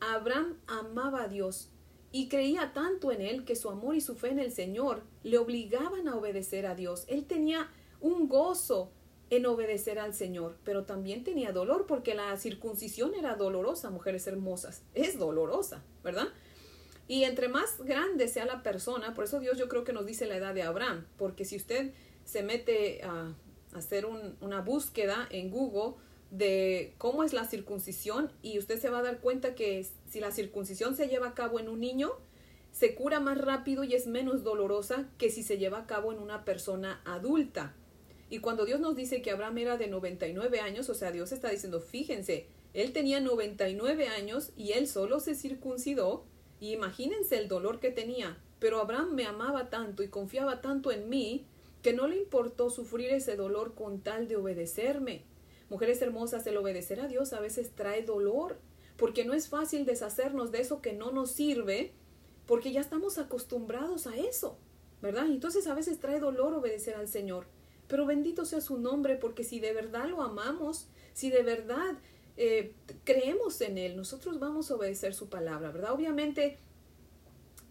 Abraham 0.00 0.56
amaba 0.66 1.24
a 1.24 1.28
Dios 1.28 1.70
y 2.12 2.28
creía 2.28 2.72
tanto 2.72 3.12
en 3.12 3.20
él 3.20 3.44
que 3.44 3.56
su 3.56 3.68
amor 3.70 3.94
y 3.94 4.00
su 4.00 4.16
fe 4.16 4.30
en 4.30 4.38
el 4.38 4.52
Señor 4.52 5.02
le 5.22 5.38
obligaban 5.38 6.08
a 6.08 6.16
obedecer 6.16 6.66
a 6.66 6.74
Dios. 6.74 7.04
Él 7.08 7.26
tenía 7.26 7.68
un 8.00 8.28
gozo 8.28 8.92
en 9.30 9.46
obedecer 9.46 9.98
al 10.00 10.12
Señor, 10.12 10.56
pero 10.64 10.84
también 10.84 11.22
tenía 11.22 11.52
dolor 11.52 11.86
porque 11.86 12.14
la 12.14 12.36
circuncisión 12.36 13.14
era 13.14 13.36
dolorosa, 13.36 13.90
mujeres 13.90 14.26
hermosas. 14.26 14.82
Es 14.94 15.18
dolorosa, 15.18 15.84
¿verdad? 16.02 16.28
Y 17.10 17.24
entre 17.24 17.48
más 17.48 17.76
grande 17.82 18.28
sea 18.28 18.44
la 18.44 18.62
persona, 18.62 19.14
por 19.14 19.24
eso 19.24 19.40
Dios 19.40 19.58
yo 19.58 19.68
creo 19.68 19.82
que 19.82 19.92
nos 19.92 20.06
dice 20.06 20.28
la 20.28 20.36
edad 20.36 20.54
de 20.54 20.62
Abraham, 20.62 21.08
porque 21.18 21.44
si 21.44 21.56
usted 21.56 21.90
se 22.24 22.44
mete 22.44 23.02
a 23.02 23.34
hacer 23.72 24.06
una 24.06 24.60
búsqueda 24.60 25.26
en 25.32 25.50
Google, 25.50 25.96
de 26.30 26.94
cómo 26.98 27.24
es 27.24 27.32
la 27.32 27.46
circuncisión 27.46 28.30
y 28.42 28.60
usted 28.60 28.78
se 28.78 28.90
va 28.90 29.00
a 29.00 29.02
dar 29.02 29.18
cuenta 29.18 29.56
que 29.56 29.84
si 30.08 30.20
la 30.20 30.30
circuncisión 30.30 30.94
se 30.94 31.08
lleva 31.08 31.26
a 31.26 31.34
cabo 31.34 31.58
en 31.58 31.68
un 31.68 31.80
niño, 31.80 32.12
se 32.70 32.94
cura 32.94 33.18
más 33.18 33.38
rápido 33.38 33.82
y 33.82 33.94
es 33.94 34.06
menos 34.06 34.44
dolorosa 34.44 35.08
que 35.18 35.30
si 35.30 35.42
se 35.42 35.58
lleva 35.58 35.78
a 35.78 35.86
cabo 35.88 36.12
en 36.12 36.20
una 36.20 36.44
persona 36.44 37.00
adulta. 37.04 37.74
Y 38.28 38.38
cuando 38.38 38.64
Dios 38.66 38.78
nos 38.78 38.94
dice 38.94 39.20
que 39.20 39.32
Abraham 39.32 39.58
era 39.58 39.76
de 39.76 39.88
99 39.88 40.60
años, 40.60 40.88
o 40.88 40.94
sea, 40.94 41.10
Dios 41.10 41.32
está 41.32 41.50
diciendo, 41.50 41.80
fíjense, 41.80 42.46
él 42.72 42.92
tenía 42.92 43.18
99 43.18 44.06
años 44.06 44.52
y 44.56 44.74
él 44.74 44.86
solo 44.86 45.18
se 45.18 45.34
circuncidó, 45.34 46.24
y 46.60 46.72
imagínense 46.72 47.38
el 47.38 47.48
dolor 47.48 47.80
que 47.80 47.90
tenía, 47.90 48.38
pero 48.58 48.80
Abraham 48.80 49.14
me 49.14 49.26
amaba 49.26 49.70
tanto 49.70 50.02
y 50.02 50.08
confiaba 50.08 50.60
tanto 50.60 50.92
en 50.92 51.08
mí 51.08 51.46
que 51.82 51.94
no 51.94 52.06
le 52.06 52.16
importó 52.16 52.68
sufrir 52.68 53.10
ese 53.10 53.36
dolor 53.36 53.74
con 53.74 54.00
tal 54.00 54.28
de 54.28 54.36
obedecerme. 54.36 55.24
Mujeres 55.70 56.02
hermosas, 56.02 56.46
el 56.46 56.56
obedecer 56.58 57.00
a 57.00 57.08
Dios 57.08 57.32
a 57.32 57.40
veces 57.40 57.70
trae 57.74 58.02
dolor, 58.02 58.58
porque 58.96 59.24
no 59.24 59.32
es 59.32 59.48
fácil 59.48 59.86
deshacernos 59.86 60.52
de 60.52 60.60
eso 60.60 60.82
que 60.82 60.92
no 60.92 61.10
nos 61.10 61.30
sirve, 61.30 61.92
porque 62.46 62.72
ya 62.72 62.80
estamos 62.80 63.16
acostumbrados 63.16 64.06
a 64.06 64.16
eso, 64.16 64.58
¿verdad? 65.00 65.26
Entonces 65.26 65.66
a 65.66 65.74
veces 65.74 65.98
trae 66.00 66.20
dolor 66.20 66.52
obedecer 66.52 66.96
al 66.96 67.08
Señor. 67.08 67.46
Pero 67.86 68.04
bendito 68.04 68.44
sea 68.44 68.60
su 68.60 68.78
nombre, 68.78 69.16
porque 69.16 69.42
si 69.42 69.58
de 69.58 69.72
verdad 69.72 70.08
lo 70.08 70.22
amamos, 70.22 70.88
si 71.14 71.30
de 71.30 71.42
verdad 71.42 71.96
eh, 72.42 72.72
creemos 73.04 73.60
en 73.60 73.76
Él, 73.76 73.98
nosotros 73.98 74.38
vamos 74.38 74.70
a 74.70 74.76
obedecer 74.76 75.12
su 75.12 75.28
palabra, 75.28 75.70
¿verdad? 75.72 75.92
Obviamente, 75.92 76.56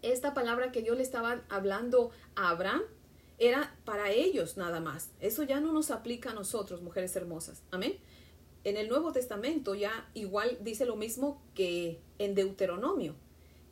esta 0.00 0.32
palabra 0.32 0.70
que 0.70 0.80
Dios 0.80 0.96
le 0.96 1.02
estaba 1.02 1.42
hablando 1.48 2.12
a 2.36 2.50
Abraham 2.50 2.82
era 3.38 3.76
para 3.84 4.12
ellos 4.12 4.56
nada 4.56 4.78
más. 4.78 5.10
Eso 5.18 5.42
ya 5.42 5.58
no 5.58 5.72
nos 5.72 5.90
aplica 5.90 6.30
a 6.30 6.34
nosotros, 6.34 6.82
mujeres 6.82 7.16
hermosas. 7.16 7.64
Amén. 7.72 7.96
En 8.62 8.76
el 8.76 8.88
Nuevo 8.88 9.10
Testamento 9.10 9.74
ya 9.74 10.08
igual 10.14 10.56
dice 10.60 10.86
lo 10.86 10.94
mismo 10.94 11.42
que 11.56 11.98
en 12.18 12.36
Deuteronomio, 12.36 13.16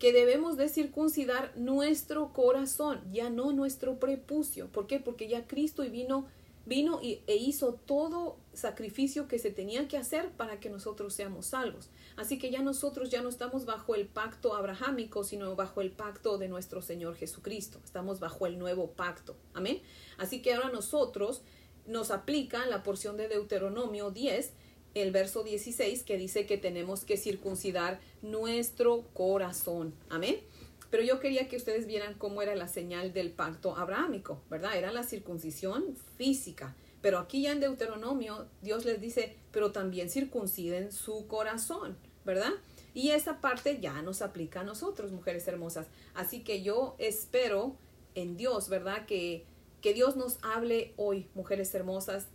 que 0.00 0.12
debemos 0.12 0.56
de 0.56 0.68
circuncidar 0.68 1.52
nuestro 1.56 2.32
corazón, 2.32 3.02
ya 3.12 3.30
no 3.30 3.52
nuestro 3.52 4.00
prepucio. 4.00 4.66
¿Por 4.66 4.88
qué? 4.88 4.98
Porque 4.98 5.28
ya 5.28 5.46
Cristo 5.46 5.82
vino 5.82 6.26
vino 6.68 7.00
y, 7.02 7.22
e 7.26 7.36
hizo 7.36 7.74
todo 7.74 8.36
sacrificio 8.52 9.26
que 9.26 9.38
se 9.38 9.50
tenía 9.50 9.88
que 9.88 9.96
hacer 9.96 10.30
para 10.32 10.60
que 10.60 10.70
nosotros 10.70 11.14
seamos 11.14 11.46
salvos. 11.46 11.88
Así 12.16 12.38
que 12.38 12.50
ya 12.50 12.62
nosotros 12.62 13.10
ya 13.10 13.22
no 13.22 13.28
estamos 13.28 13.64
bajo 13.64 13.94
el 13.94 14.06
pacto 14.06 14.54
abrahámico, 14.54 15.24
sino 15.24 15.56
bajo 15.56 15.80
el 15.80 15.90
pacto 15.90 16.36
de 16.38 16.48
nuestro 16.48 16.82
Señor 16.82 17.16
Jesucristo. 17.16 17.80
Estamos 17.84 18.20
bajo 18.20 18.46
el 18.46 18.58
nuevo 18.58 18.90
pacto. 18.92 19.36
Amén. 19.54 19.80
Así 20.18 20.42
que 20.42 20.54
ahora 20.54 20.70
nosotros 20.70 21.42
nos 21.86 22.10
aplica 22.10 22.66
la 22.66 22.82
porción 22.82 23.16
de 23.16 23.28
Deuteronomio 23.28 24.10
10, 24.10 24.52
el 24.94 25.10
verso 25.10 25.42
16, 25.42 26.02
que 26.02 26.18
dice 26.18 26.44
que 26.44 26.58
tenemos 26.58 27.04
que 27.04 27.16
circuncidar 27.16 28.00
nuestro 28.20 29.04
corazón. 29.14 29.94
Amén. 30.10 30.40
Pero 30.90 31.02
yo 31.02 31.20
quería 31.20 31.48
que 31.48 31.56
ustedes 31.56 31.86
vieran 31.86 32.14
cómo 32.14 32.40
era 32.40 32.54
la 32.54 32.68
señal 32.68 33.12
del 33.12 33.30
pacto 33.30 33.76
abrahámico, 33.76 34.40
¿verdad? 34.48 34.76
Era 34.76 34.90
la 34.90 35.02
circuncisión 35.02 35.96
física. 36.16 36.74
Pero 37.02 37.18
aquí 37.18 37.42
ya 37.42 37.52
en 37.52 37.60
Deuteronomio 37.60 38.46
Dios 38.62 38.84
les 38.84 39.00
dice, 39.00 39.36
pero 39.52 39.70
también 39.70 40.10
circunciden 40.10 40.90
su 40.90 41.26
corazón, 41.26 41.96
¿verdad? 42.24 42.52
Y 42.94 43.10
esa 43.10 43.40
parte 43.40 43.80
ya 43.80 44.02
nos 44.02 44.22
aplica 44.22 44.60
a 44.60 44.64
nosotros, 44.64 45.12
mujeres 45.12 45.46
hermosas. 45.46 45.86
Así 46.14 46.42
que 46.42 46.62
yo 46.62 46.96
espero 46.98 47.76
en 48.14 48.36
Dios, 48.36 48.68
¿verdad? 48.68 49.06
Que, 49.06 49.44
que 49.82 49.94
Dios 49.94 50.16
nos 50.16 50.38
hable 50.42 50.94
hoy, 50.96 51.28
mujeres 51.34 51.72
hermosas, 51.74 52.28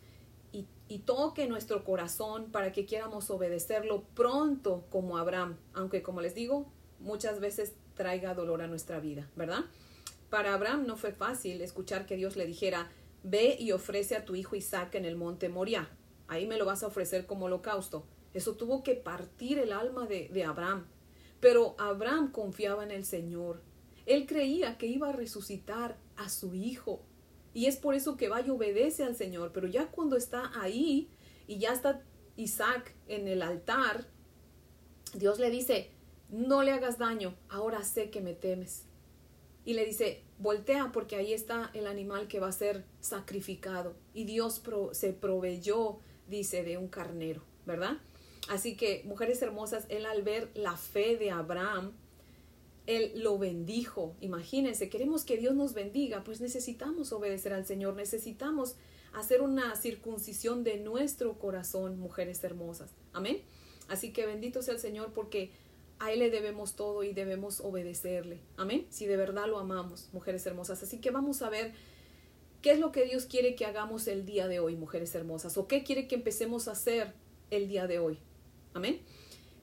y, 0.52 0.68
y 0.88 1.00
toque 1.00 1.48
nuestro 1.48 1.84
corazón 1.84 2.52
para 2.52 2.72
que 2.72 2.86
quieramos 2.86 3.32
obedecerlo 3.32 4.04
pronto 4.14 4.86
como 4.92 5.18
Abraham. 5.18 5.58
Aunque 5.74 6.04
como 6.04 6.22
les 6.22 6.36
digo, 6.36 6.72
muchas 7.00 7.40
veces 7.40 7.74
traiga 7.96 8.34
dolor 8.34 8.62
a 8.62 8.68
nuestra 8.68 9.00
vida, 9.00 9.30
¿verdad? 9.36 9.66
Para 10.30 10.54
Abraham 10.54 10.86
no 10.88 10.98
fue 10.98 11.12
fácil 11.12 11.62
escuchar 11.62 12.06
que 12.06 12.16
Dios 12.16 12.36
le 12.36 12.46
dijera, 12.46 12.90
ve 13.24 13.56
y 13.60 13.72
ofrece 13.72 14.16
a 14.16 14.26
tu 14.26 14.36
hijo 14.36 14.56
Isaac 14.56 14.96
en 14.96 15.06
el 15.06 15.16
monte 15.16 15.50
Moriah. 15.50 15.90
Ahí 16.28 16.48
me 16.48 16.58
lo 16.58 16.66
vas 16.66 16.84
a 16.84 16.88
ofrecer 16.88 17.26
como 17.26 17.46
holocausto. 17.46 18.06
Eso 18.34 18.56
tuvo 18.56 18.84
que 18.84 18.96
partir 18.96 19.60
el 19.60 19.72
alma 19.72 20.08
de, 20.08 20.30
de 20.30 20.44
Abraham. 20.44 20.88
Pero 21.40 21.76
Abraham 21.78 22.32
confiaba 22.32 22.84
en 22.84 22.92
el 22.92 23.06
Señor. 23.06 23.62
Él 24.06 24.26
creía 24.26 24.78
que 24.78 24.88
iba 24.88 25.10
a 25.10 25.14
resucitar 25.14 25.98
a 26.18 26.30
su 26.30 26.56
hijo. 26.56 27.02
Y 27.54 27.68
es 27.68 27.78
por 27.78 27.94
eso 27.94 28.18
que 28.18 28.30
va 28.30 28.42
y 28.42 28.50
obedece 28.50 29.04
al 29.04 29.16
Señor. 29.16 29.52
Pero 29.54 29.68
ya 29.68 29.88
cuando 29.92 30.18
está 30.18 30.52
ahí 30.60 31.10
y 31.48 31.60
ya 31.60 31.74
está 31.74 32.02
Isaac 32.36 32.96
en 33.08 33.28
el 33.28 33.42
altar, 33.42 34.08
Dios 35.14 35.40
le 35.40 35.52
dice, 35.52 35.92
no 36.34 36.64
le 36.64 36.72
hagas 36.72 36.98
daño, 36.98 37.36
ahora 37.48 37.84
sé 37.84 38.10
que 38.10 38.20
me 38.20 38.34
temes. 38.34 38.86
Y 39.66 39.76
le 39.76 39.86
dice, 39.86 40.24
voltea 40.40 40.92
porque 40.92 41.16
ahí 41.16 41.32
está 41.32 41.70
el 41.76 41.86
animal 41.86 42.28
que 42.28 42.40
va 42.40 42.48
a 42.48 42.52
ser 42.52 42.84
sacrificado. 43.02 43.96
Y 44.16 44.24
Dios 44.26 44.62
se 44.94 45.14
proveyó, 45.14 46.00
dice, 46.28 46.64
de 46.64 46.80
un 46.80 46.88
carnero, 46.88 47.44
¿verdad? 47.68 47.98
Así 48.50 48.76
que, 48.76 49.04
mujeres 49.06 49.44
hermosas, 49.44 49.86
él 49.90 50.08
al 50.08 50.24
ver 50.24 50.50
la 50.56 50.76
fe 50.76 51.18
de 51.18 51.30
Abraham, 51.30 51.94
él 52.88 53.12
lo 53.16 53.38
bendijo. 53.38 54.16
Imagínense, 54.20 54.90
queremos 54.90 55.26
que 55.26 55.38
Dios 55.38 55.54
nos 55.54 55.76
bendiga, 55.76 56.24
pues 56.24 56.42
necesitamos 56.42 57.14
obedecer 57.14 57.54
al 57.54 57.68
Señor, 57.68 57.94
necesitamos 57.94 58.76
hacer 59.14 59.42
una 59.42 59.76
circuncisión 59.76 60.64
de 60.64 60.78
nuestro 60.78 61.38
corazón, 61.38 62.00
mujeres 62.00 62.44
hermosas. 62.44 62.90
Amén. 63.14 63.44
Así 63.88 64.12
que 64.12 64.26
bendito 64.26 64.64
sea 64.64 64.74
el 64.74 64.80
Señor 64.80 65.14
porque 65.14 65.52
a 66.04 66.12
Él 66.12 66.20
le 66.20 66.30
debemos 66.30 66.76
todo 66.76 67.04
y 67.04 67.14
debemos 67.14 67.62
obedecerle. 67.62 68.42
Amén. 68.58 68.86
Si 68.90 69.06
de 69.06 69.16
verdad 69.16 69.48
lo 69.48 69.58
amamos, 69.58 70.10
mujeres 70.12 70.46
hermosas. 70.46 70.84
Así 70.84 71.00
que 71.00 71.12
vamos 71.12 71.42
a 71.42 71.50
ver 71.50 71.74
qué 72.62 72.72
es 72.72 72.80
lo 72.80 72.92
que 72.92 73.06
Dios 73.06 73.26
quiere 73.26 73.56
que 73.56 73.66
hagamos 73.66 74.08
el 74.08 74.26
día 74.26 74.50
de 74.50 74.60
hoy, 74.60 74.76
mujeres 74.76 75.16
hermosas, 75.16 75.58
o 75.58 75.68
qué 75.68 75.84
quiere 75.84 76.10
que 76.10 76.16
empecemos 76.16 76.68
a 76.68 76.72
hacer 76.72 77.14
el 77.52 77.70
día 77.70 77.88
de 77.88 78.00
hoy. 78.00 78.20
Amén. 78.74 79.00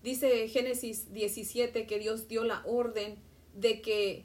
Dice 0.02 0.48
Génesis 0.48 1.12
17 1.12 1.86
que 1.86 1.98
Dios 1.98 2.26
dio 2.26 2.44
la 2.44 2.62
orden 2.64 3.18
de 3.54 3.82
que 3.82 4.24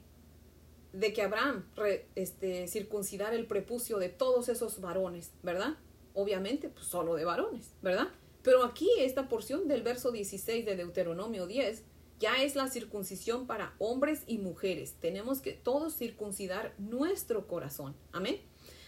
de 0.94 1.12
que 1.12 1.20
Abraham 1.20 1.66
este, 2.14 2.66
circuncidara 2.68 3.36
el 3.36 3.46
prepucio 3.46 3.98
de 3.98 4.08
todos 4.08 4.48
esos 4.48 4.80
varones, 4.80 5.32
¿verdad? 5.42 5.76
Obviamente, 6.14 6.70
pues 6.70 6.86
solo 6.86 7.16
de 7.16 7.26
varones, 7.26 7.72
¿verdad? 7.82 8.08
Pero 8.42 8.64
aquí 8.64 8.88
esta 9.00 9.28
porción 9.28 9.68
del 9.68 9.82
verso 9.82 10.10
16 10.10 10.64
de 10.64 10.76
Deuteronomio 10.76 11.46
10 11.46 11.82
ya 12.18 12.42
es 12.42 12.54
la 12.56 12.68
circuncisión 12.68 13.46
para 13.46 13.74
hombres 13.78 14.22
y 14.26 14.38
mujeres. 14.38 14.94
Tenemos 15.00 15.40
que 15.40 15.52
todos 15.52 15.94
circuncidar 15.94 16.74
nuestro 16.78 17.46
corazón. 17.46 17.94
Amén. 18.12 18.40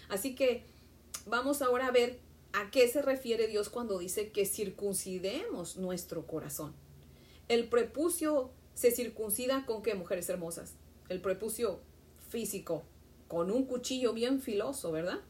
Así 0.09 0.35
que 0.35 0.65
vamos 1.27 1.63
ahora 1.63 1.89
a 1.89 1.91
ver 1.91 2.21
a 2.53 2.71
qué 2.71 2.89
se 2.89 3.03
refiere 3.03 3.47
Dios 3.47 3.69
cuando 3.69 3.99
dice 3.99 4.31
que 4.31 4.47
circuncidemos 4.47 5.77
nuestro 5.77 6.27
corazón. 6.27 6.75
El 7.49 7.69
prepucio 7.69 8.51
se 8.75 8.91
circuncida 8.91 9.67
con 9.67 9.83
qué, 9.83 9.95
mujeres 9.95 10.29
hermosas? 10.29 10.75
El 11.09 11.21
prepucio 11.21 11.81
físico, 12.29 12.85
con 13.27 13.51
un 13.51 13.65
cuchillo 13.65 14.13
bien 14.13 14.41
filoso, 14.41 14.93
¿verdad? 14.93 15.21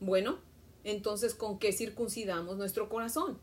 Bueno, 0.00 0.38
entonces, 0.84 1.34
¿con 1.34 1.58
qué 1.58 1.72
circuncidamos 1.72 2.56
nuestro 2.56 2.88
corazón? 2.88 3.38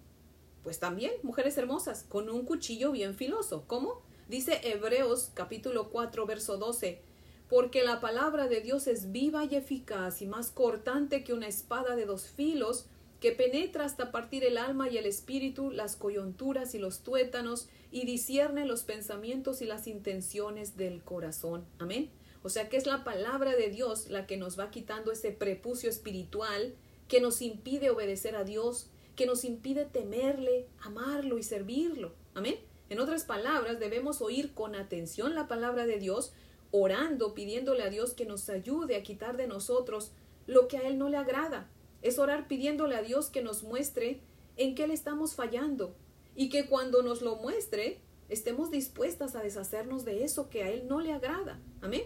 Pues 0.64 0.80
también, 0.80 1.12
mujeres 1.24 1.58
hermosas, 1.58 2.06
con 2.08 2.30
un 2.30 2.46
cuchillo 2.46 2.92
bien 2.92 3.16
filoso. 3.16 3.64
¿Cómo? 3.68 4.02
Dice 4.28 4.62
Hebreos 4.64 5.32
capítulo 5.34 5.90
4, 5.90 6.26
verso 6.26 6.58
12. 6.58 7.02
Porque 7.50 7.84
la 7.84 8.00
palabra 8.00 8.48
de 8.48 8.62
Dios 8.62 8.88
es 8.88 9.12
viva 9.12 9.44
y 9.46 9.56
eficaz 9.56 10.22
y 10.22 10.28
más 10.28 10.52
cortante 10.52 11.24
que 11.24 11.34
una 11.34 11.48
espada 11.48 11.96
de 11.96 12.06
dos 12.06 12.28
filos, 12.28 12.86
que 13.20 13.32
penetra 13.32 13.86
hasta 13.86 14.12
partir 14.12 14.44
el 14.44 14.58
alma 14.58 14.90
y 14.90 14.98
el 14.98 15.06
espíritu, 15.06 15.70
las 15.70 15.96
coyunturas 15.96 16.74
y 16.76 16.80
los 16.80 17.02
tuétanos, 17.02 17.68
y 17.92 18.06
discierne 18.06 18.66
los 18.66 18.84
pensamientos 18.84 19.62
y 19.62 19.66
las 19.66 19.88
intenciones 19.88 20.78
del 20.78 21.04
corazón. 21.04 21.66
Amén. 21.80 22.10
O 22.44 22.50
sea 22.50 22.70
que 22.70 22.78
es 22.78 22.86
la 22.86 23.04
palabra 23.04 23.56
de 23.56 23.70
Dios 23.70 24.10
la 24.10 24.26
que 24.26 24.38
nos 24.38 24.60
va 24.60 24.72
quitando 24.72 25.12
ese 25.12 25.32
prepucio 25.32 25.90
espiritual 25.90 26.76
que 27.08 27.20
nos 27.20 27.42
impide 27.42 27.90
obedecer 27.90 28.38
a 28.38 28.46
Dios, 28.46 28.90
que 29.16 29.26
nos 29.26 29.44
impide 29.44 29.86
temerle, 29.86 30.68
amarlo 30.82 31.38
y 31.38 31.44
servirlo. 31.44 32.14
Amén. 32.34 32.56
En 32.90 33.00
otras 33.00 33.24
palabras, 33.24 33.80
debemos 33.80 34.22
oír 34.22 34.54
con 34.54 34.76
atención 34.76 35.36
la 35.36 35.48
palabra 35.48 35.86
de 35.86 35.98
Dios, 35.98 36.34
orando, 36.72 37.34
pidiéndole 37.34 37.84
a 37.84 37.90
Dios 37.90 38.14
que 38.14 38.26
nos 38.26 38.50
ayude 38.50 38.96
a 38.96 39.04
quitar 39.04 39.38
de 39.38 39.48
nosotros 39.48 40.12
lo 40.48 40.68
que 40.68 40.78
a 40.78 40.88
Él 40.88 40.98
no 40.98 41.10
le 41.10 41.18
agrada. 41.18 41.70
Es 42.02 42.20
orar 42.20 42.48
pidiéndole 42.48 42.96
a 42.96 43.02
Dios 43.02 43.30
que 43.30 43.42
nos 43.42 43.64
muestre 43.64 44.20
en 44.58 44.76
qué 44.76 44.88
le 44.88 44.94
estamos 44.94 45.36
fallando 45.36 45.96
y 46.36 46.50
que 46.50 46.66
cuando 46.68 47.02
nos 47.02 47.22
lo 47.22 47.36
muestre 47.38 48.00
estemos 48.30 48.72
dispuestas 48.72 49.36
a 49.36 49.44
deshacernos 49.44 50.06
de 50.06 50.24
eso 50.24 50.50
que 50.50 50.64
a 50.64 50.70
Él 50.70 50.88
no 50.88 51.00
le 51.02 51.14
agrada. 51.14 51.60
Amén. 51.82 52.04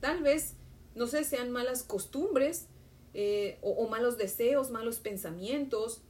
Tal 0.00 0.22
vez, 0.22 0.54
no 0.94 1.06
sé, 1.06 1.24
sean 1.24 1.50
malas 1.50 1.82
costumbres 1.82 2.66
eh, 3.14 3.58
o, 3.62 3.70
o 3.70 3.88
malos 3.88 4.18
deseos, 4.18 4.70
malos 4.70 4.98
pensamientos, 4.98 6.02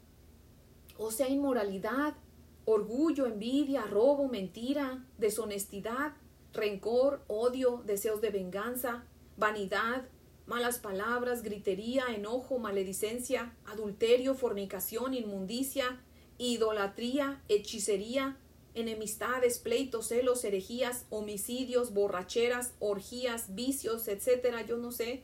o 0.99 1.11
sea, 1.11 1.29
inmoralidad, 1.29 2.15
orgullo, 2.65 3.27
envidia, 3.27 3.83
robo, 3.83 4.29
mentira, 4.29 5.05
deshonestidad, 5.19 6.15
rencor, 6.53 7.23
odio, 7.27 7.83
deseos 7.85 8.21
de 8.21 8.31
venganza, 8.31 9.05
vanidad, 9.37 10.09
malas 10.47 10.79
palabras, 10.79 11.43
gritería, 11.43 12.05
enojo, 12.15 12.59
maledicencia, 12.59 13.57
adulterio, 13.67 14.35
fornicación, 14.35 15.15
inmundicia, 15.15 16.01
idolatría, 16.39 17.43
hechicería, 17.49 18.39
enemistades, 18.75 19.59
pleitos, 19.59 20.09
celos, 20.09 20.45
herejías, 20.45 21.07
homicidios, 21.11 21.95
borracheras, 21.95 22.75
orgías, 22.81 23.55
vicios, 23.55 24.09
etcétera, 24.09 24.63
yo 24.63 24.77
no 24.77 24.91
sé. 24.91 25.23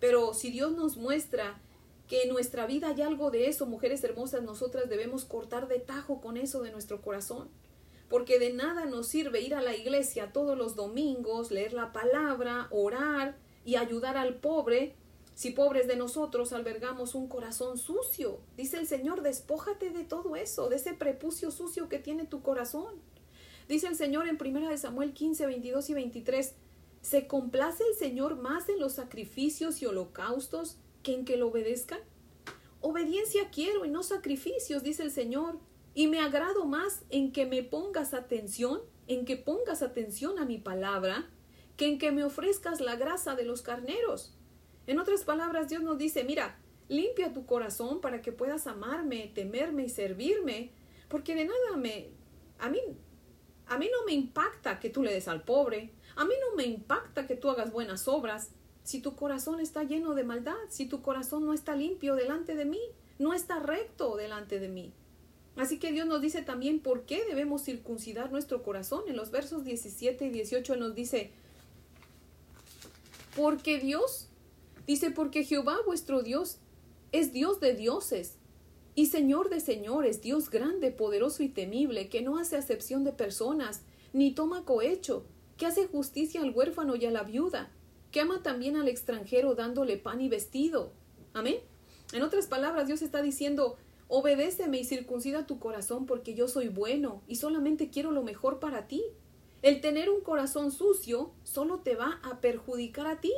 Pero 0.00 0.34
si 0.34 0.50
Dios 0.50 0.72
nos 0.72 0.96
muestra 0.96 1.60
que 2.08 2.22
en 2.22 2.30
nuestra 2.30 2.66
vida 2.66 2.88
hay 2.88 3.02
algo 3.02 3.30
de 3.30 3.48
eso, 3.48 3.66
mujeres 3.66 4.04
hermosas, 4.04 4.42
nosotras 4.42 4.88
debemos 4.88 5.24
cortar 5.24 5.68
de 5.68 5.78
tajo 5.78 6.20
con 6.20 6.36
eso 6.36 6.62
de 6.62 6.70
nuestro 6.70 7.00
corazón. 7.00 7.48
Porque 8.08 8.38
de 8.38 8.52
nada 8.52 8.84
nos 8.84 9.08
sirve 9.08 9.40
ir 9.40 9.54
a 9.54 9.62
la 9.62 9.74
iglesia 9.74 10.32
todos 10.32 10.56
los 10.56 10.76
domingos, 10.76 11.50
leer 11.50 11.72
la 11.72 11.92
palabra, 11.92 12.68
orar 12.70 13.36
y 13.64 13.76
ayudar 13.76 14.18
al 14.18 14.36
pobre, 14.36 14.94
si 15.34 15.50
pobres 15.50 15.88
de 15.88 15.96
nosotros 15.96 16.52
albergamos 16.52 17.14
un 17.14 17.26
corazón 17.26 17.78
sucio. 17.78 18.38
Dice 18.56 18.78
el 18.78 18.86
Señor, 18.86 19.22
despójate 19.22 19.90
de 19.90 20.04
todo 20.04 20.36
eso, 20.36 20.68
de 20.68 20.76
ese 20.76 20.92
prepucio 20.92 21.50
sucio 21.50 21.88
que 21.88 21.98
tiene 21.98 22.24
tu 22.24 22.42
corazón. 22.42 22.94
Dice 23.66 23.88
el 23.88 23.96
Señor 23.96 24.28
en 24.28 24.38
1 24.40 24.76
Samuel 24.76 25.14
15, 25.14 25.46
22 25.46 25.90
y 25.90 25.94
23, 25.94 26.54
¿se 27.00 27.26
complace 27.26 27.82
el 27.90 27.96
Señor 27.96 28.36
más 28.36 28.68
en 28.68 28.78
los 28.78 28.92
sacrificios 28.92 29.80
y 29.82 29.86
holocaustos 29.86 30.76
que 31.04 31.14
en 31.14 31.24
que 31.24 31.36
lo 31.36 31.46
obedezcan? 31.46 32.00
Obediencia 32.80 33.50
quiero 33.50 33.84
y 33.84 33.90
no 33.90 34.02
sacrificios, 34.02 34.82
dice 34.82 35.04
el 35.04 35.12
Señor. 35.12 35.60
Y 35.94 36.08
me 36.08 36.18
agrado 36.18 36.64
más 36.64 37.04
en 37.10 37.30
que 37.30 37.46
me 37.46 37.62
pongas 37.62 38.12
atención, 38.12 38.80
en 39.06 39.24
que 39.24 39.36
pongas 39.36 39.82
atención 39.82 40.40
a 40.40 40.44
mi 40.44 40.58
palabra, 40.58 41.30
que 41.76 41.86
en 41.86 41.98
que 41.98 42.10
me 42.10 42.24
ofrezcas 42.24 42.80
la 42.80 42.96
grasa 42.96 43.36
de 43.36 43.44
los 43.44 43.62
carneros. 43.62 44.36
En 44.88 44.98
otras 44.98 45.22
palabras, 45.22 45.68
Dios 45.68 45.82
nos 45.82 45.98
dice, 45.98 46.24
mira, 46.24 46.58
Limpia 46.88 47.32
tu 47.32 47.46
corazón 47.46 48.00
para 48.00 48.20
que 48.20 48.32
puedas 48.32 48.66
amarme, 48.66 49.32
temerme 49.34 49.84
y 49.84 49.88
servirme, 49.88 50.70
porque 51.08 51.34
de 51.34 51.46
nada 51.46 51.76
me 51.76 52.08
a 52.58 52.68
mí 52.68 52.78
a 53.66 53.78
mí 53.78 53.88
no 53.90 54.04
me 54.04 54.12
impacta 54.12 54.78
que 54.78 54.90
tú 54.90 55.02
le 55.02 55.12
des 55.12 55.26
al 55.26 55.42
pobre, 55.42 55.90
a 56.16 56.26
mí 56.26 56.34
no 56.40 56.54
me 56.54 56.64
impacta 56.64 57.26
que 57.26 57.36
tú 57.36 57.48
hagas 57.48 57.72
buenas 57.72 58.06
obras, 58.06 58.50
si 58.84 59.00
tu 59.00 59.16
corazón 59.16 59.60
está 59.60 59.82
lleno 59.82 60.14
de 60.14 60.22
maldad, 60.24 60.54
si 60.68 60.86
tu 60.86 61.02
corazón 61.02 61.44
no 61.44 61.54
está 61.54 61.74
limpio 61.74 62.14
delante 62.14 62.54
de 62.54 62.66
mí, 62.66 62.80
no 63.18 63.32
está 63.32 63.58
recto 63.58 64.16
delante 64.16 64.60
de 64.60 64.68
mí. 64.68 64.92
Así 65.56 65.78
que 65.78 65.90
Dios 65.90 66.06
nos 66.06 66.20
dice 66.20 66.42
también 66.42 66.80
por 66.80 67.06
qué 67.06 67.24
debemos 67.24 67.62
circuncidar 67.62 68.30
nuestro 68.30 68.62
corazón. 68.62 69.04
En 69.08 69.16
los 69.16 69.30
versos 69.30 69.64
17 69.64 70.26
y 70.26 70.30
18 70.30 70.76
nos 70.76 70.94
dice, 70.94 71.30
porque 73.34 73.78
Dios, 73.78 74.28
dice, 74.86 75.10
porque 75.10 75.44
Jehová 75.44 75.78
vuestro 75.86 76.22
Dios 76.22 76.58
es 77.12 77.32
Dios 77.32 77.60
de 77.60 77.74
dioses 77.74 78.36
y 78.94 79.06
Señor 79.06 79.48
de 79.48 79.60
señores, 79.60 80.20
Dios 80.20 80.50
grande, 80.50 80.90
poderoso 80.90 81.42
y 81.42 81.48
temible, 81.48 82.08
que 82.08 82.22
no 82.22 82.36
hace 82.36 82.56
acepción 82.56 83.02
de 83.02 83.12
personas, 83.12 83.82
ni 84.12 84.32
toma 84.32 84.64
cohecho, 84.64 85.24
que 85.56 85.66
hace 85.66 85.86
justicia 85.86 86.42
al 86.42 86.50
huérfano 86.50 86.94
y 86.96 87.06
a 87.06 87.10
la 87.10 87.22
viuda, 87.24 87.72
que 88.14 88.20
ama 88.20 88.44
también 88.44 88.76
al 88.76 88.86
extranjero 88.86 89.56
dándole 89.56 89.96
pan 89.96 90.20
y 90.20 90.28
vestido. 90.28 90.92
Amén. 91.32 91.56
En 92.12 92.22
otras 92.22 92.46
palabras, 92.46 92.86
Dios 92.86 93.02
está 93.02 93.22
diciendo, 93.22 93.76
obedéceme 94.06 94.78
y 94.78 94.84
circuncida 94.84 95.48
tu 95.48 95.58
corazón 95.58 96.06
porque 96.06 96.34
yo 96.34 96.46
soy 96.46 96.68
bueno 96.68 97.22
y 97.26 97.34
solamente 97.34 97.90
quiero 97.90 98.12
lo 98.12 98.22
mejor 98.22 98.60
para 98.60 98.86
ti. 98.86 99.02
El 99.62 99.80
tener 99.80 100.10
un 100.10 100.20
corazón 100.20 100.70
sucio 100.70 101.32
solo 101.42 101.80
te 101.80 101.96
va 101.96 102.20
a 102.22 102.40
perjudicar 102.40 103.08
a 103.08 103.20
ti, 103.20 103.32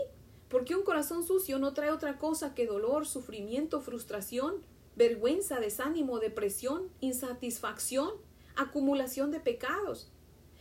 porque 0.50 0.76
un 0.76 0.82
corazón 0.82 1.24
sucio 1.24 1.58
no 1.58 1.72
trae 1.72 1.90
otra 1.90 2.18
cosa 2.18 2.54
que 2.54 2.66
dolor, 2.66 3.06
sufrimiento, 3.06 3.80
frustración, 3.80 4.56
vergüenza, 4.94 5.58
desánimo, 5.58 6.18
depresión, 6.18 6.90
insatisfacción, 7.00 8.10
acumulación 8.56 9.30
de 9.30 9.40
pecados. 9.40 10.10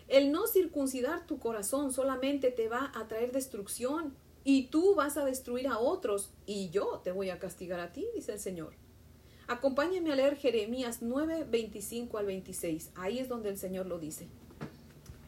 El 0.08 0.32
no 0.32 0.48
circuncidar 0.48 1.26
tu 1.26 1.40
corazón 1.40 1.92
solamente 1.92 2.52
te 2.52 2.70
va 2.70 2.92
a 2.96 3.08
traer 3.08 3.32
destrucción 3.32 4.14
y 4.44 4.68
tú 4.68 4.94
vas 4.94 5.18
a 5.18 5.26
destruir 5.26 5.68
a 5.68 5.80
otros 5.80 6.32
y 6.46 6.70
yo 6.70 7.02
te 7.04 7.12
voy 7.12 7.32
a 7.32 7.40
castigar 7.40 7.80
a 7.80 7.92
ti, 7.92 8.06
dice 8.14 8.34
el 8.34 8.40
Señor. 8.40 8.74
Acompáñenme 9.48 10.12
a 10.12 10.16
leer 10.16 10.38
Jeremías 10.38 11.00
9, 11.02 11.46
25 11.50 12.18
al 12.18 12.26
26. 12.28 12.92
Ahí 12.96 13.20
es 13.20 13.28
donde 13.28 13.50
el 13.50 13.58
Señor 13.58 13.88
lo 13.88 14.00
dice. 14.00 14.28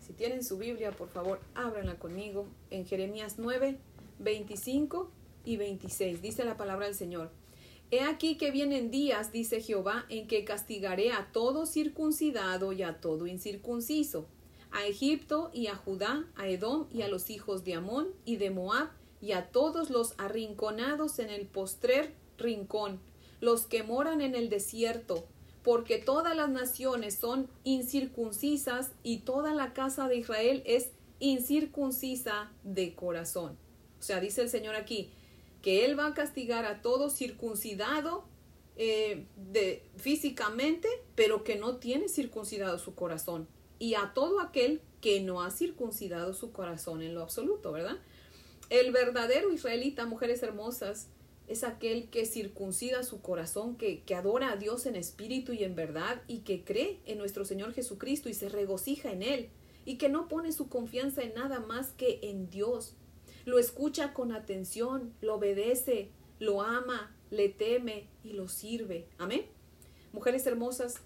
Si 0.05 0.13
tienen 0.13 0.43
su 0.43 0.57
Biblia, 0.57 0.91
por 0.91 1.09
favor, 1.09 1.39
ábranla 1.55 1.99
conmigo 1.99 2.47
en 2.69 2.85
Jeremías 2.85 3.35
9, 3.37 3.77
25 4.19 5.11
y 5.45 5.57
26. 5.57 6.21
Dice 6.21 6.45
la 6.45 6.57
palabra 6.57 6.85
del 6.85 6.95
Señor. 6.95 7.31
He 7.89 8.01
aquí 8.01 8.37
que 8.37 8.51
vienen 8.51 8.91
días, 8.91 9.31
dice 9.31 9.61
Jehová, 9.61 10.05
en 10.09 10.27
que 10.27 10.43
castigaré 10.43 11.11
a 11.11 11.31
todo 11.31 11.65
circuncidado 11.65 12.73
y 12.73 12.83
a 12.83 12.99
todo 12.99 13.27
incircunciso, 13.27 14.27
a 14.77 14.85
Egipto 14.85 15.49
y 15.53 15.67
a 15.67 15.75
Judá, 15.75 16.27
a 16.35 16.47
Edom 16.47 16.85
y 16.93 17.01
a 17.01 17.07
los 17.07 17.31
hijos 17.31 17.63
de 17.63 17.73
Amón 17.73 18.09
y 18.25 18.37
de 18.37 18.51
Moab, 18.51 18.89
y 19.19 19.31
a 19.31 19.47
todos 19.49 19.89
los 19.89 20.13
arrinconados 20.19 21.17
en 21.17 21.31
el 21.31 21.47
postrer 21.47 22.13
rincón, 22.37 22.99
los 23.41 23.65
que 23.65 23.81
moran 23.81 24.21
en 24.21 24.35
el 24.35 24.51
desierto, 24.51 25.25
porque 25.63 25.97
todas 25.97 26.35
las 26.35 26.49
naciones 26.49 27.15
son 27.15 27.49
incircuncisas 27.63 28.91
y 29.01 29.21
toda 29.21 29.55
la 29.55 29.73
casa 29.73 30.07
de 30.07 30.17
Israel 30.17 30.61
es 30.67 30.91
incircuncisa 31.19 32.51
de 32.63 32.93
corazón. 32.93 33.57
O 33.99 34.03
sea, 34.03 34.19
dice 34.19 34.43
el 34.43 34.49
Señor 34.49 34.75
aquí, 34.75 35.09
que 35.63 35.85
Él 35.85 35.97
va 35.97 36.05
a 36.05 36.13
castigar 36.13 36.65
a 36.65 36.83
todo 36.83 37.09
circuncidado 37.09 38.25
eh, 38.75 39.25
de, 39.35 39.81
físicamente, 39.95 40.87
pero 41.15 41.43
que 41.43 41.55
no 41.55 41.77
tiene 41.77 42.09
circuncidado 42.09 42.77
su 42.77 42.93
corazón. 42.93 43.47
Y 43.79 43.95
a 43.95 44.11
todo 44.13 44.39
aquel 44.39 44.81
que 45.01 45.21
no 45.21 45.41
ha 45.41 45.51
circuncidado 45.51 46.33
su 46.33 46.51
corazón 46.51 47.01
en 47.01 47.13
lo 47.13 47.21
absoluto, 47.21 47.71
¿verdad? 47.71 47.97
El 48.69 48.91
verdadero 48.91 49.51
israelita, 49.51 50.05
mujeres 50.05 50.43
hermosas, 50.43 51.07
es 51.47 51.63
aquel 51.63 52.09
que 52.09 52.25
circuncida 52.25 53.03
su 53.03 53.21
corazón, 53.21 53.77
que, 53.77 54.01
que, 54.03 54.15
adora 54.15 54.51
a 54.51 54.57
Dios 54.57 54.85
en 54.85 54.95
espíritu 54.95 55.53
y 55.53 55.63
en 55.63 55.75
verdad, 55.75 56.21
y 56.27 56.39
que 56.39 56.63
cree 56.63 56.99
en 57.05 57.17
nuestro 57.17 57.45
Señor 57.45 57.73
Jesucristo 57.73 58.27
y 58.27 58.33
se 58.33 58.49
regocija 58.49 59.11
en 59.11 59.23
Él, 59.23 59.49
y 59.85 59.97
que 59.97 60.09
no 60.09 60.27
pone 60.27 60.51
su 60.51 60.67
confianza 60.67 61.21
en 61.21 61.33
nada 61.35 61.61
más 61.61 61.91
que 61.91 62.19
en 62.23 62.49
Dios, 62.49 62.95
lo 63.45 63.59
escucha 63.59 64.13
con 64.13 64.33
atención, 64.33 65.13
lo 65.21 65.35
obedece, 65.35 66.09
lo 66.39 66.61
ama, 66.61 67.15
le 67.29 67.47
teme 67.47 68.09
y 68.21 68.33
lo 68.33 68.49
sirve. 68.49 69.07
Amén. 69.17 69.45
Mujeres 70.11 70.45
hermosas, 70.45 71.01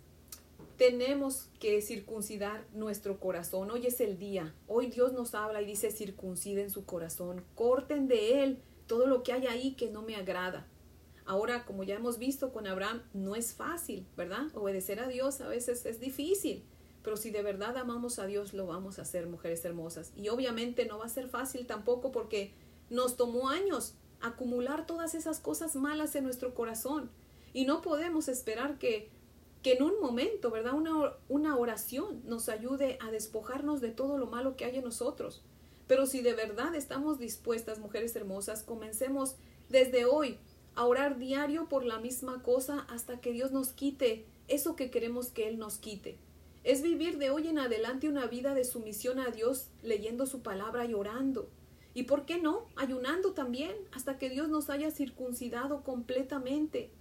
tenemos 0.81 1.47
que 1.59 1.79
circuncidar 1.83 2.65
nuestro 2.73 3.19
corazón. 3.19 3.69
Hoy 3.69 3.85
es 3.85 4.01
el 4.01 4.17
día. 4.17 4.55
Hoy 4.67 4.87
Dios 4.87 5.13
nos 5.13 5.35
habla 5.35 5.61
y 5.61 5.65
dice 5.65 5.91
circunciden 5.91 6.71
su 6.71 6.85
corazón. 6.85 7.45
Corten 7.53 8.07
de 8.07 8.43
él 8.43 8.57
todo 8.87 9.05
lo 9.05 9.21
que 9.21 9.31
hay 9.31 9.45
ahí 9.45 9.73
que 9.73 9.91
no 9.91 10.01
me 10.01 10.15
agrada. 10.15 10.65
Ahora, 11.23 11.65
como 11.65 11.83
ya 11.83 11.97
hemos 11.97 12.17
visto 12.17 12.51
con 12.51 12.65
Abraham, 12.65 13.03
no 13.13 13.35
es 13.35 13.53
fácil, 13.53 14.07
¿verdad? 14.17 14.47
Obedecer 14.55 14.99
a 14.99 15.07
Dios 15.07 15.39
a 15.41 15.47
veces 15.47 15.85
es 15.85 15.99
difícil. 15.99 16.63
Pero 17.03 17.15
si 17.15 17.29
de 17.29 17.43
verdad 17.43 17.77
amamos 17.77 18.17
a 18.17 18.25
Dios, 18.25 18.55
lo 18.55 18.65
vamos 18.65 18.97
a 18.97 19.03
hacer, 19.03 19.27
mujeres 19.27 19.63
hermosas. 19.63 20.11
Y 20.15 20.29
obviamente 20.29 20.87
no 20.87 20.97
va 20.97 21.05
a 21.05 21.09
ser 21.09 21.27
fácil 21.27 21.67
tampoco 21.67 22.11
porque 22.11 22.53
nos 22.89 23.17
tomó 23.17 23.49
años 23.49 23.93
acumular 24.19 24.87
todas 24.87 25.13
esas 25.13 25.39
cosas 25.39 25.75
malas 25.75 26.15
en 26.15 26.23
nuestro 26.23 26.55
corazón. 26.55 27.11
Y 27.53 27.65
no 27.65 27.83
podemos 27.83 28.27
esperar 28.27 28.79
que, 28.79 29.11
que 29.61 29.73
en 29.73 29.83
un 29.83 29.99
momento, 29.99 30.49
¿verdad? 30.49 30.73
Una, 30.73 31.13
una 31.29 31.57
oración 31.57 32.21
nos 32.25 32.49
ayude 32.49 32.97
a 33.01 33.11
despojarnos 33.11 33.81
de 33.81 33.91
todo 33.91 34.17
lo 34.17 34.27
malo 34.27 34.55
que 34.55 34.65
hay 34.65 34.77
en 34.77 34.83
nosotros. 34.83 35.43
Pero 35.87 36.05
si 36.05 36.21
de 36.21 36.33
verdad 36.33 36.73
estamos 36.75 37.19
dispuestas, 37.19 37.79
mujeres 37.79 38.15
hermosas, 38.15 38.63
comencemos 38.63 39.35
desde 39.69 40.05
hoy 40.05 40.37
a 40.75 40.85
orar 40.85 41.17
diario 41.17 41.67
por 41.67 41.85
la 41.85 41.99
misma 41.99 42.41
cosa 42.43 42.85
hasta 42.89 43.19
que 43.19 43.33
Dios 43.33 43.51
nos 43.51 43.73
quite 43.73 44.25
eso 44.51 44.75
que 44.75 44.91
queremos 44.91 45.29
que 45.29 45.47
Él 45.47 45.57
nos 45.57 45.77
quite. 45.77 46.17
Es 46.63 46.81
vivir 46.81 47.17
de 47.17 47.31
hoy 47.31 47.47
en 47.47 47.57
adelante 47.57 48.07
una 48.07 48.27
vida 48.27 48.53
de 48.53 48.65
sumisión 48.65 49.19
a 49.19 49.31
Dios, 49.31 49.69
leyendo 49.81 50.25
su 50.25 50.41
palabra 50.41 50.85
y 50.85 50.93
orando. 50.93 51.49
Y 51.93 52.03
por 52.03 52.25
qué 52.25 52.37
no, 52.37 52.67
ayunando 52.75 53.33
también 53.33 53.75
hasta 53.91 54.17
que 54.17 54.29
Dios 54.29 54.49
nos 54.49 54.69
haya 54.69 54.91
circuncidado 54.91 55.83
completamente. 55.83 56.91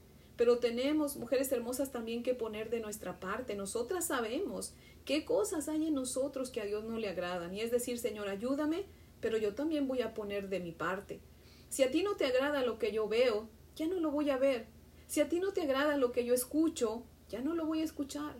Pero 0.41 0.57
tenemos, 0.57 1.17
mujeres 1.17 1.53
hermosas, 1.53 1.93
también 1.93 2.23
que 2.23 2.33
poner 2.33 2.71
de 2.71 2.81
nuestra 2.81 3.21
parte. 3.21 3.55
Nosotras 3.57 4.07
sabemos 4.07 4.73
qué 5.05 5.27
cosas 5.27 5.69
hay 5.69 5.89
en 5.89 5.95
nosotros 5.95 6.49
que 6.49 6.63
a 6.63 6.65
Dios 6.65 6.83
no 6.83 6.97
le 6.97 7.11
agradan. 7.11 7.55
Y 7.55 7.61
es 7.61 7.71
decir, 7.71 7.99
Señor, 7.99 8.27
ayúdame, 8.27 8.87
pero 9.21 9.37
yo 9.37 9.55
también 9.55 9.87
voy 9.87 10.01
a 10.01 10.15
poner 10.15 10.49
de 10.49 10.61
mi 10.61 10.73
parte. 10.73 11.21
Si 11.69 11.83
a 11.83 11.91
ti 11.91 12.03
no 12.03 12.17
te 12.17 12.25
agrada 12.25 12.65
lo 12.65 12.79
que 12.79 12.91
yo 12.91 13.07
veo, 13.07 13.51
ya 13.77 13.87
no 13.87 14.01
lo 14.01 14.11
voy 14.11 14.31
a 14.31 14.39
ver. 14.39 14.65
Si 15.09 15.21
a 15.21 15.29
ti 15.29 15.41
no 15.41 15.53
te 15.53 15.61
agrada 15.61 15.99
lo 15.99 16.11
que 16.11 16.25
yo 16.25 16.33
escucho, 16.33 17.03
ya 17.29 17.43
no 17.43 17.55
lo 17.55 17.67
voy 17.67 17.83
a 17.83 17.85
escuchar. 17.85 18.35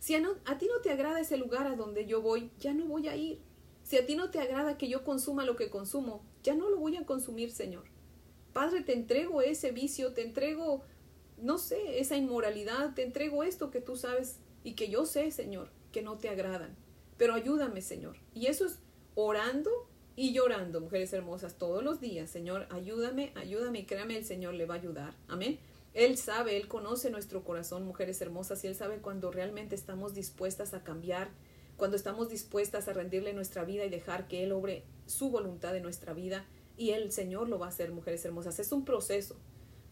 Si 0.00 0.16
a, 0.16 0.58
ti 0.58 0.66
no 0.66 0.80
te 0.82 0.90
agrada 0.90 1.20
ese 1.20 1.36
lugar 1.36 1.68
a 1.68 1.76
donde 1.76 2.04
yo 2.04 2.20
voy, 2.20 2.50
ya 2.58 2.74
no 2.74 2.86
voy 2.86 3.06
a 3.06 3.14
ir. 3.14 3.38
Si 3.84 3.96
a 3.96 4.04
ti 4.04 4.16
no 4.16 4.28
te 4.28 4.40
agrada 4.40 4.76
que 4.76 4.88
yo 4.88 5.04
consuma 5.04 5.44
lo 5.44 5.54
que 5.54 5.70
consumo, 5.70 6.24
ya 6.42 6.56
no 6.56 6.68
lo 6.68 6.78
voy 6.78 6.96
a 6.96 7.06
consumir, 7.06 7.52
Señor. 7.52 7.84
Padre, 8.52 8.80
te 8.82 8.92
entrego 8.92 9.40
ese 9.40 9.70
vicio, 9.70 10.14
te 10.14 10.22
entrego, 10.22 10.82
no 11.38 11.58
sé, 11.58 12.00
esa 12.00 12.16
inmoralidad, 12.16 12.94
te 12.94 13.02
entrego 13.02 13.44
esto 13.44 13.70
que 13.70 13.80
tú 13.80 13.96
sabes 13.96 14.38
y 14.62 14.72
que 14.74 14.88
yo 14.88 15.06
sé, 15.06 15.30
Señor, 15.30 15.70
que 15.92 16.02
no 16.02 16.16
te 16.18 16.28
agradan. 16.28 16.76
Pero 17.16 17.34
ayúdame, 17.34 17.82
Señor. 17.82 18.16
Y 18.34 18.46
eso 18.46 18.66
es 18.66 18.78
orando 19.14 19.70
y 20.16 20.32
llorando, 20.32 20.80
mujeres 20.80 21.12
hermosas, 21.12 21.56
todos 21.56 21.82
los 21.82 22.00
días. 22.00 22.30
Señor, 22.30 22.66
ayúdame, 22.70 23.32
ayúdame 23.34 23.80
y 23.80 23.84
créame, 23.84 24.16
el 24.16 24.24
Señor 24.24 24.54
le 24.54 24.66
va 24.66 24.74
a 24.74 24.78
ayudar. 24.78 25.14
Amén. 25.28 25.58
Él 25.92 26.18
sabe, 26.18 26.56
Él 26.56 26.66
conoce 26.66 27.10
nuestro 27.10 27.44
corazón, 27.44 27.86
mujeres 27.86 28.20
hermosas, 28.20 28.64
y 28.64 28.66
Él 28.66 28.74
sabe 28.74 28.98
cuando 28.98 29.30
realmente 29.30 29.76
estamos 29.76 30.14
dispuestas 30.14 30.74
a 30.74 30.82
cambiar, 30.82 31.30
cuando 31.76 31.96
estamos 31.96 32.28
dispuestas 32.28 32.88
a 32.88 32.92
rendirle 32.92 33.32
nuestra 33.32 33.64
vida 33.64 33.84
y 33.84 33.90
dejar 33.90 34.26
que 34.26 34.42
Él 34.42 34.52
obre 34.52 34.84
su 35.06 35.30
voluntad 35.30 35.76
en 35.76 35.84
nuestra 35.84 36.12
vida. 36.12 36.46
Y 36.76 36.90
el 36.90 37.12
Señor 37.12 37.48
lo 37.48 37.60
va 37.60 37.66
a 37.66 37.68
hacer, 37.68 37.92
mujeres 37.92 38.24
hermosas. 38.24 38.58
Es 38.58 38.72
un 38.72 38.84
proceso, 38.84 39.36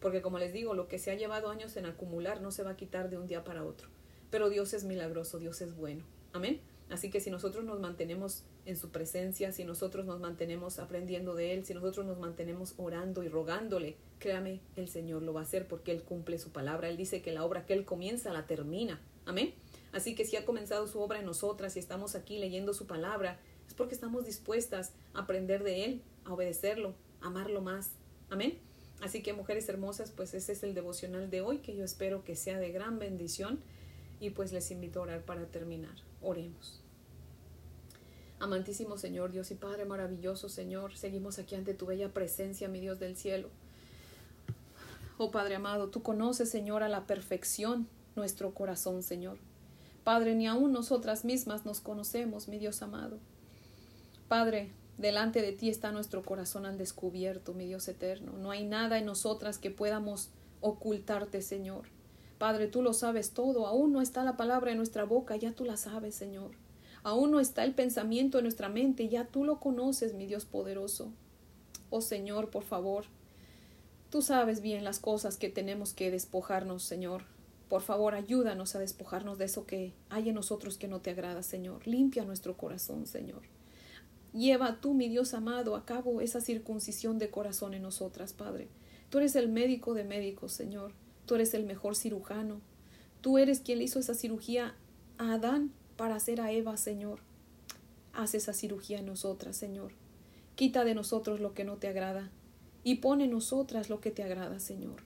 porque 0.03 0.21
como 0.21 0.37
les 0.37 0.51
digo, 0.51 0.73
lo 0.73 0.89
que 0.89 0.99
se 0.99 1.11
ha 1.11 1.15
llevado 1.15 1.49
años 1.49 1.77
en 1.77 1.85
acumular 1.85 2.41
no 2.41 2.51
se 2.51 2.61
va 2.61 2.71
a 2.71 2.75
quitar 2.75 3.09
de 3.09 3.17
un 3.17 3.25
día 3.25 3.45
para 3.45 3.63
otro. 3.63 3.87
Pero 4.29 4.49
Dios 4.49 4.73
es 4.73 4.83
milagroso, 4.83 5.39
Dios 5.39 5.61
es 5.61 5.77
bueno. 5.77 6.03
Amén. 6.33 6.59
Así 6.89 7.09
que 7.09 7.21
si 7.21 7.31
nosotros 7.31 7.63
nos 7.63 7.79
mantenemos 7.79 8.43
en 8.65 8.75
su 8.75 8.89
presencia, 8.89 9.53
si 9.53 9.63
nosotros 9.63 10.05
nos 10.05 10.19
mantenemos 10.19 10.77
aprendiendo 10.77 11.35
de 11.35 11.53
Él, 11.53 11.65
si 11.65 11.73
nosotros 11.73 12.05
nos 12.05 12.19
mantenemos 12.19 12.73
orando 12.75 13.23
y 13.23 13.29
rogándole, 13.29 13.95
créame, 14.19 14.59
el 14.75 14.89
Señor 14.89 15.21
lo 15.21 15.33
va 15.33 15.39
a 15.39 15.43
hacer 15.43 15.69
porque 15.69 15.93
Él 15.93 16.03
cumple 16.03 16.37
su 16.37 16.51
palabra. 16.51 16.89
Él 16.89 16.97
dice 16.97 17.21
que 17.21 17.31
la 17.31 17.45
obra 17.45 17.65
que 17.65 17.71
Él 17.71 17.85
comienza 17.85 18.33
la 18.33 18.45
termina. 18.45 18.99
Amén. 19.25 19.53
Así 19.93 20.15
que 20.15 20.25
si 20.25 20.35
ha 20.35 20.43
comenzado 20.43 20.85
su 20.85 20.99
obra 20.99 21.19
en 21.19 21.25
nosotras 21.25 21.77
y 21.77 21.79
estamos 21.79 22.15
aquí 22.15 22.39
leyendo 22.39 22.73
su 22.73 22.87
palabra, 22.87 23.39
es 23.67 23.73
porque 23.73 23.95
estamos 23.95 24.25
dispuestas 24.25 24.91
a 25.13 25.21
aprender 25.21 25.63
de 25.63 25.85
Él, 25.85 26.01
a 26.25 26.33
obedecerlo, 26.33 26.93
a 27.21 27.27
amarlo 27.27 27.61
más. 27.61 27.91
Amén. 28.29 28.59
Así 29.01 29.21
que 29.21 29.33
mujeres 29.33 29.67
hermosas, 29.67 30.11
pues 30.11 30.33
ese 30.33 30.53
es 30.53 30.63
el 30.63 30.73
devocional 30.73 31.29
de 31.29 31.41
hoy 31.41 31.59
que 31.59 31.75
yo 31.75 31.83
espero 31.83 32.23
que 32.23 32.35
sea 32.35 32.57
de 32.59 32.71
gran 32.71 32.99
bendición 32.99 33.59
y 34.19 34.29
pues 34.29 34.53
les 34.53 34.71
invito 34.71 34.99
a 34.99 35.03
orar 35.03 35.21
para 35.23 35.45
terminar. 35.45 35.95
Oremos. 36.21 36.81
Amantísimo 38.39 38.97
Señor, 38.97 39.31
Dios 39.31 39.51
y 39.51 39.55
Padre 39.55 39.85
maravilloso 39.85 40.49
Señor, 40.49 40.97
seguimos 40.97 41.39
aquí 41.39 41.55
ante 41.55 41.73
tu 41.73 41.85
bella 41.85 42.13
presencia, 42.13 42.67
mi 42.67 42.79
Dios 42.79 42.99
del 42.99 43.17
cielo. 43.17 43.49
Oh 45.17 45.31
Padre 45.31 45.55
amado, 45.55 45.89
tú 45.89 46.01
conoces, 46.01 46.49
Señor, 46.49 46.83
a 46.83 46.89
la 46.89 47.05
perfección 47.05 47.87
nuestro 48.15 48.53
corazón, 48.53 49.03
Señor. 49.03 49.37
Padre, 50.03 50.35
ni 50.35 50.47
aun 50.47 50.71
nosotras 50.71 51.23
mismas 51.23 51.65
nos 51.65 51.79
conocemos, 51.79 52.47
mi 52.47 52.57
Dios 52.59 52.81
amado. 52.81 53.19
Padre, 54.27 54.71
delante 54.97 55.41
de 55.41 55.51
ti 55.51 55.69
está 55.69 55.91
nuestro 55.91 56.23
corazón 56.23 56.65
al 56.65 56.77
descubierto, 56.77 57.53
mi 57.53 57.65
Dios 57.65 57.87
eterno. 57.87 58.33
No 58.37 58.51
hay 58.51 58.65
nada 58.65 58.97
en 58.97 59.05
nosotras 59.05 59.57
que 59.57 59.71
podamos 59.71 60.29
ocultarte, 60.61 61.41
Señor. 61.41 61.87
Padre, 62.37 62.67
tú 62.67 62.81
lo 62.81 62.93
sabes 62.93 63.31
todo, 63.31 63.67
aún 63.67 63.93
no 63.93 64.01
está 64.01 64.23
la 64.23 64.37
palabra 64.37 64.71
en 64.71 64.77
nuestra 64.77 65.05
boca, 65.05 65.35
ya 65.35 65.53
tú 65.53 65.65
la 65.65 65.77
sabes, 65.77 66.15
Señor. 66.15 66.51
Aún 67.03 67.31
no 67.31 67.39
está 67.39 67.63
el 67.63 67.73
pensamiento 67.73 68.37
en 68.37 68.45
nuestra 68.45 68.69
mente, 68.69 69.09
ya 69.09 69.25
tú 69.25 69.43
lo 69.43 69.59
conoces, 69.59 70.13
mi 70.13 70.25
Dios 70.25 70.45
poderoso. 70.45 71.11
Oh 71.89 72.01
Señor, 72.01 72.49
por 72.49 72.63
favor, 72.63 73.05
tú 74.09 74.21
sabes 74.21 74.61
bien 74.61 74.83
las 74.83 74.99
cosas 74.99 75.37
que 75.37 75.49
tenemos 75.49 75.93
que 75.93 76.11
despojarnos, 76.11 76.83
Señor. 76.83 77.25
Por 77.69 77.81
favor, 77.81 78.13
ayúdanos 78.13 78.75
a 78.75 78.79
despojarnos 78.79 79.37
de 79.37 79.45
eso 79.45 79.65
que 79.65 79.93
hay 80.09 80.29
en 80.29 80.35
nosotros 80.35 80.77
que 80.77 80.87
no 80.87 81.01
te 81.01 81.11
agrada, 81.11 81.43
Señor. 81.43 81.87
Limpia 81.87 82.23
nuestro 82.23 82.55
corazón, 82.55 83.05
Señor. 83.05 83.41
Lleva 84.33 84.81
tú, 84.81 84.93
mi 84.93 85.09
Dios 85.09 85.33
amado, 85.33 85.75
a 85.75 85.85
cabo 85.85 86.19
esa 86.19 86.41
circuncisión 86.41 87.19
de 87.19 87.29
corazón 87.29 87.73
en 87.75 87.83
nosotras, 87.83 88.33
Padre. 88.33 88.67
Tú 89.09 89.19
eres 89.19 89.35
el 89.35 89.47
médico 89.47 89.93
de 89.93 90.03
médicos, 90.03 90.53
Señor. 90.53 90.91
Tú 91.27 91.35
eres 91.35 91.53
el 91.53 91.65
mejor 91.65 91.95
cirujano. 91.95 92.59
Tú 93.21 93.37
eres 93.37 93.59
quien 93.59 93.77
le 93.77 93.83
hizo 93.83 93.99
esa 93.99 94.15
cirugía 94.15 94.75
a 95.19 95.33
Adán 95.33 95.71
para 95.95 96.15
hacer 96.15 96.41
a 96.41 96.51
Eva, 96.51 96.77
Señor. 96.77 97.19
Haz 98.11 98.33
esa 98.33 98.53
cirugía 98.53 98.99
en 98.99 99.05
nosotras, 99.05 99.55
Señor. 99.55 99.93
Quita 100.55 100.83
de 100.83 100.95
nosotros 100.95 101.39
lo 101.39 101.53
que 101.53 101.63
no 101.63 101.77
te 101.77 101.87
agrada 101.87 102.31
y 102.83 102.95
pone 102.95 103.25
en 103.25 103.31
nosotras 103.31 103.89
lo 103.89 104.01
que 104.01 104.11
te 104.11 104.23
agrada, 104.23 104.59
Señor. 104.59 105.03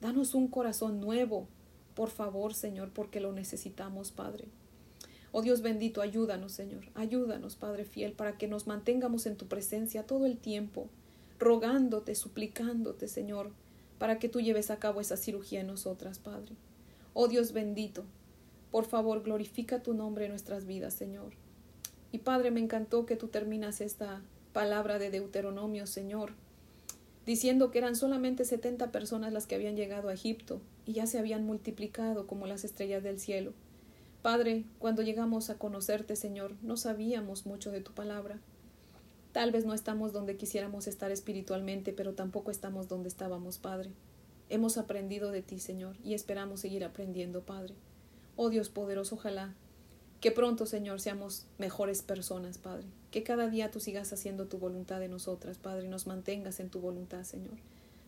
Danos 0.00 0.34
un 0.34 0.48
corazón 0.48 1.00
nuevo, 1.00 1.46
por 1.94 2.10
favor, 2.10 2.54
Señor, 2.54 2.90
porque 2.94 3.20
lo 3.20 3.32
necesitamos, 3.32 4.10
Padre. 4.10 4.48
Oh 5.32 5.42
Dios 5.42 5.62
bendito, 5.62 6.02
ayúdanos, 6.02 6.52
Señor, 6.52 6.84
ayúdanos, 6.94 7.54
Padre 7.54 7.84
fiel, 7.84 8.12
para 8.12 8.36
que 8.36 8.48
nos 8.48 8.66
mantengamos 8.66 9.26
en 9.26 9.36
tu 9.36 9.46
presencia 9.46 10.04
todo 10.04 10.26
el 10.26 10.36
tiempo, 10.36 10.88
rogándote, 11.38 12.14
suplicándote, 12.16 13.06
Señor, 13.06 13.52
para 13.98 14.18
que 14.18 14.28
tú 14.28 14.40
lleves 14.40 14.70
a 14.70 14.78
cabo 14.78 15.00
esa 15.00 15.16
cirugía 15.16 15.60
en 15.60 15.68
nosotras, 15.68 16.18
Padre. 16.18 16.54
Oh 17.14 17.28
Dios 17.28 17.52
bendito, 17.52 18.04
por 18.70 18.86
favor, 18.86 19.22
glorifica 19.22 19.82
tu 19.82 19.94
nombre 19.94 20.24
en 20.24 20.30
nuestras 20.30 20.66
vidas, 20.66 20.94
Señor. 20.94 21.32
Y 22.12 22.18
Padre, 22.18 22.50
me 22.50 22.60
encantó 22.60 23.06
que 23.06 23.16
tú 23.16 23.28
terminas 23.28 23.80
esta 23.80 24.22
palabra 24.52 24.98
de 24.98 25.10
Deuteronomio, 25.10 25.86
Señor, 25.86 26.32
diciendo 27.24 27.70
que 27.70 27.78
eran 27.78 27.94
solamente 27.94 28.44
setenta 28.44 28.90
personas 28.90 29.32
las 29.32 29.46
que 29.46 29.54
habían 29.54 29.76
llegado 29.76 30.08
a 30.08 30.14
Egipto 30.14 30.60
y 30.86 30.94
ya 30.94 31.06
se 31.06 31.18
habían 31.18 31.44
multiplicado 31.44 32.26
como 32.26 32.46
las 32.46 32.64
estrellas 32.64 33.02
del 33.02 33.20
cielo. 33.20 33.52
Padre, 34.22 34.64
cuando 34.78 35.02
llegamos 35.02 35.50
a 35.50 35.56
conocerte, 35.56 36.14
Señor, 36.16 36.54
no 36.62 36.76
sabíamos 36.76 37.46
mucho 37.46 37.70
de 37.70 37.80
tu 37.80 37.92
palabra. 37.92 38.38
Tal 39.32 39.52
vez 39.52 39.64
no 39.64 39.74
estamos 39.74 40.12
donde 40.12 40.36
quisiéramos 40.36 40.86
estar 40.86 41.10
espiritualmente, 41.10 41.92
pero 41.92 42.14
tampoco 42.14 42.50
estamos 42.50 42.88
donde 42.88 43.08
estábamos, 43.08 43.58
Padre. 43.58 43.90
Hemos 44.48 44.76
aprendido 44.76 45.30
de 45.30 45.42
ti, 45.42 45.58
Señor, 45.58 45.96
y 46.04 46.14
esperamos 46.14 46.60
seguir 46.60 46.84
aprendiendo, 46.84 47.42
Padre. 47.42 47.74
Oh 48.36 48.50
Dios 48.50 48.68
poderoso, 48.68 49.14
ojalá 49.14 49.54
que 50.20 50.30
pronto, 50.30 50.66
Señor, 50.66 51.00
seamos 51.00 51.46
mejores 51.56 52.02
personas, 52.02 52.58
Padre. 52.58 52.84
Que 53.10 53.22
cada 53.22 53.48
día 53.48 53.70
tú 53.70 53.80
sigas 53.80 54.12
haciendo 54.12 54.46
tu 54.46 54.58
voluntad 54.58 55.02
en 55.02 55.12
nosotras, 55.12 55.56
Padre, 55.56 55.86
y 55.86 55.88
nos 55.88 56.06
mantengas 56.06 56.60
en 56.60 56.68
tu 56.68 56.78
voluntad, 56.80 57.24
Señor. 57.24 57.54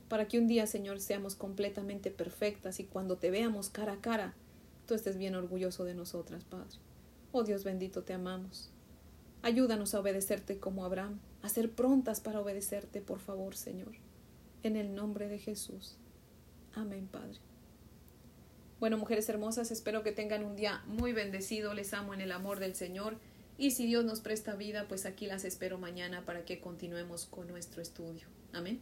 Para 0.08 0.28
que 0.28 0.38
un 0.38 0.46
día, 0.46 0.66
Señor, 0.66 1.00
seamos 1.00 1.36
completamente 1.36 2.10
perfectas 2.10 2.80
y 2.80 2.84
cuando 2.84 3.16
te 3.16 3.30
veamos 3.30 3.70
cara 3.70 3.94
a 3.94 4.00
cara, 4.02 4.34
tú 4.86 4.94
estés 4.94 5.16
bien 5.16 5.34
orgulloso 5.34 5.84
de 5.84 5.94
nosotras, 5.94 6.44
Padre. 6.44 6.78
Oh 7.32 7.44
Dios 7.44 7.64
bendito, 7.64 8.02
te 8.02 8.12
amamos. 8.12 8.70
Ayúdanos 9.42 9.94
a 9.94 10.00
obedecerte 10.00 10.58
como 10.58 10.84
Abraham, 10.84 11.18
a 11.42 11.48
ser 11.48 11.70
prontas 11.70 12.20
para 12.20 12.40
obedecerte, 12.40 13.00
por 13.00 13.18
favor, 13.18 13.56
Señor. 13.56 13.92
En 14.62 14.76
el 14.76 14.94
nombre 14.94 15.28
de 15.28 15.38
Jesús. 15.38 15.96
Amén, 16.74 17.08
Padre. 17.10 17.38
Bueno, 18.78 18.98
mujeres 18.98 19.28
hermosas, 19.28 19.70
espero 19.70 20.02
que 20.02 20.12
tengan 20.12 20.44
un 20.44 20.56
día 20.56 20.82
muy 20.86 21.12
bendecido. 21.12 21.74
Les 21.74 21.94
amo 21.94 22.14
en 22.14 22.20
el 22.20 22.32
amor 22.32 22.58
del 22.58 22.74
Señor. 22.74 23.16
Y 23.58 23.72
si 23.72 23.86
Dios 23.86 24.04
nos 24.04 24.20
presta 24.20 24.56
vida, 24.56 24.86
pues 24.88 25.06
aquí 25.06 25.26
las 25.26 25.44
espero 25.44 25.78
mañana 25.78 26.24
para 26.24 26.44
que 26.44 26.60
continuemos 26.60 27.26
con 27.26 27.46
nuestro 27.46 27.80
estudio. 27.80 28.26
Amén. 28.52 28.80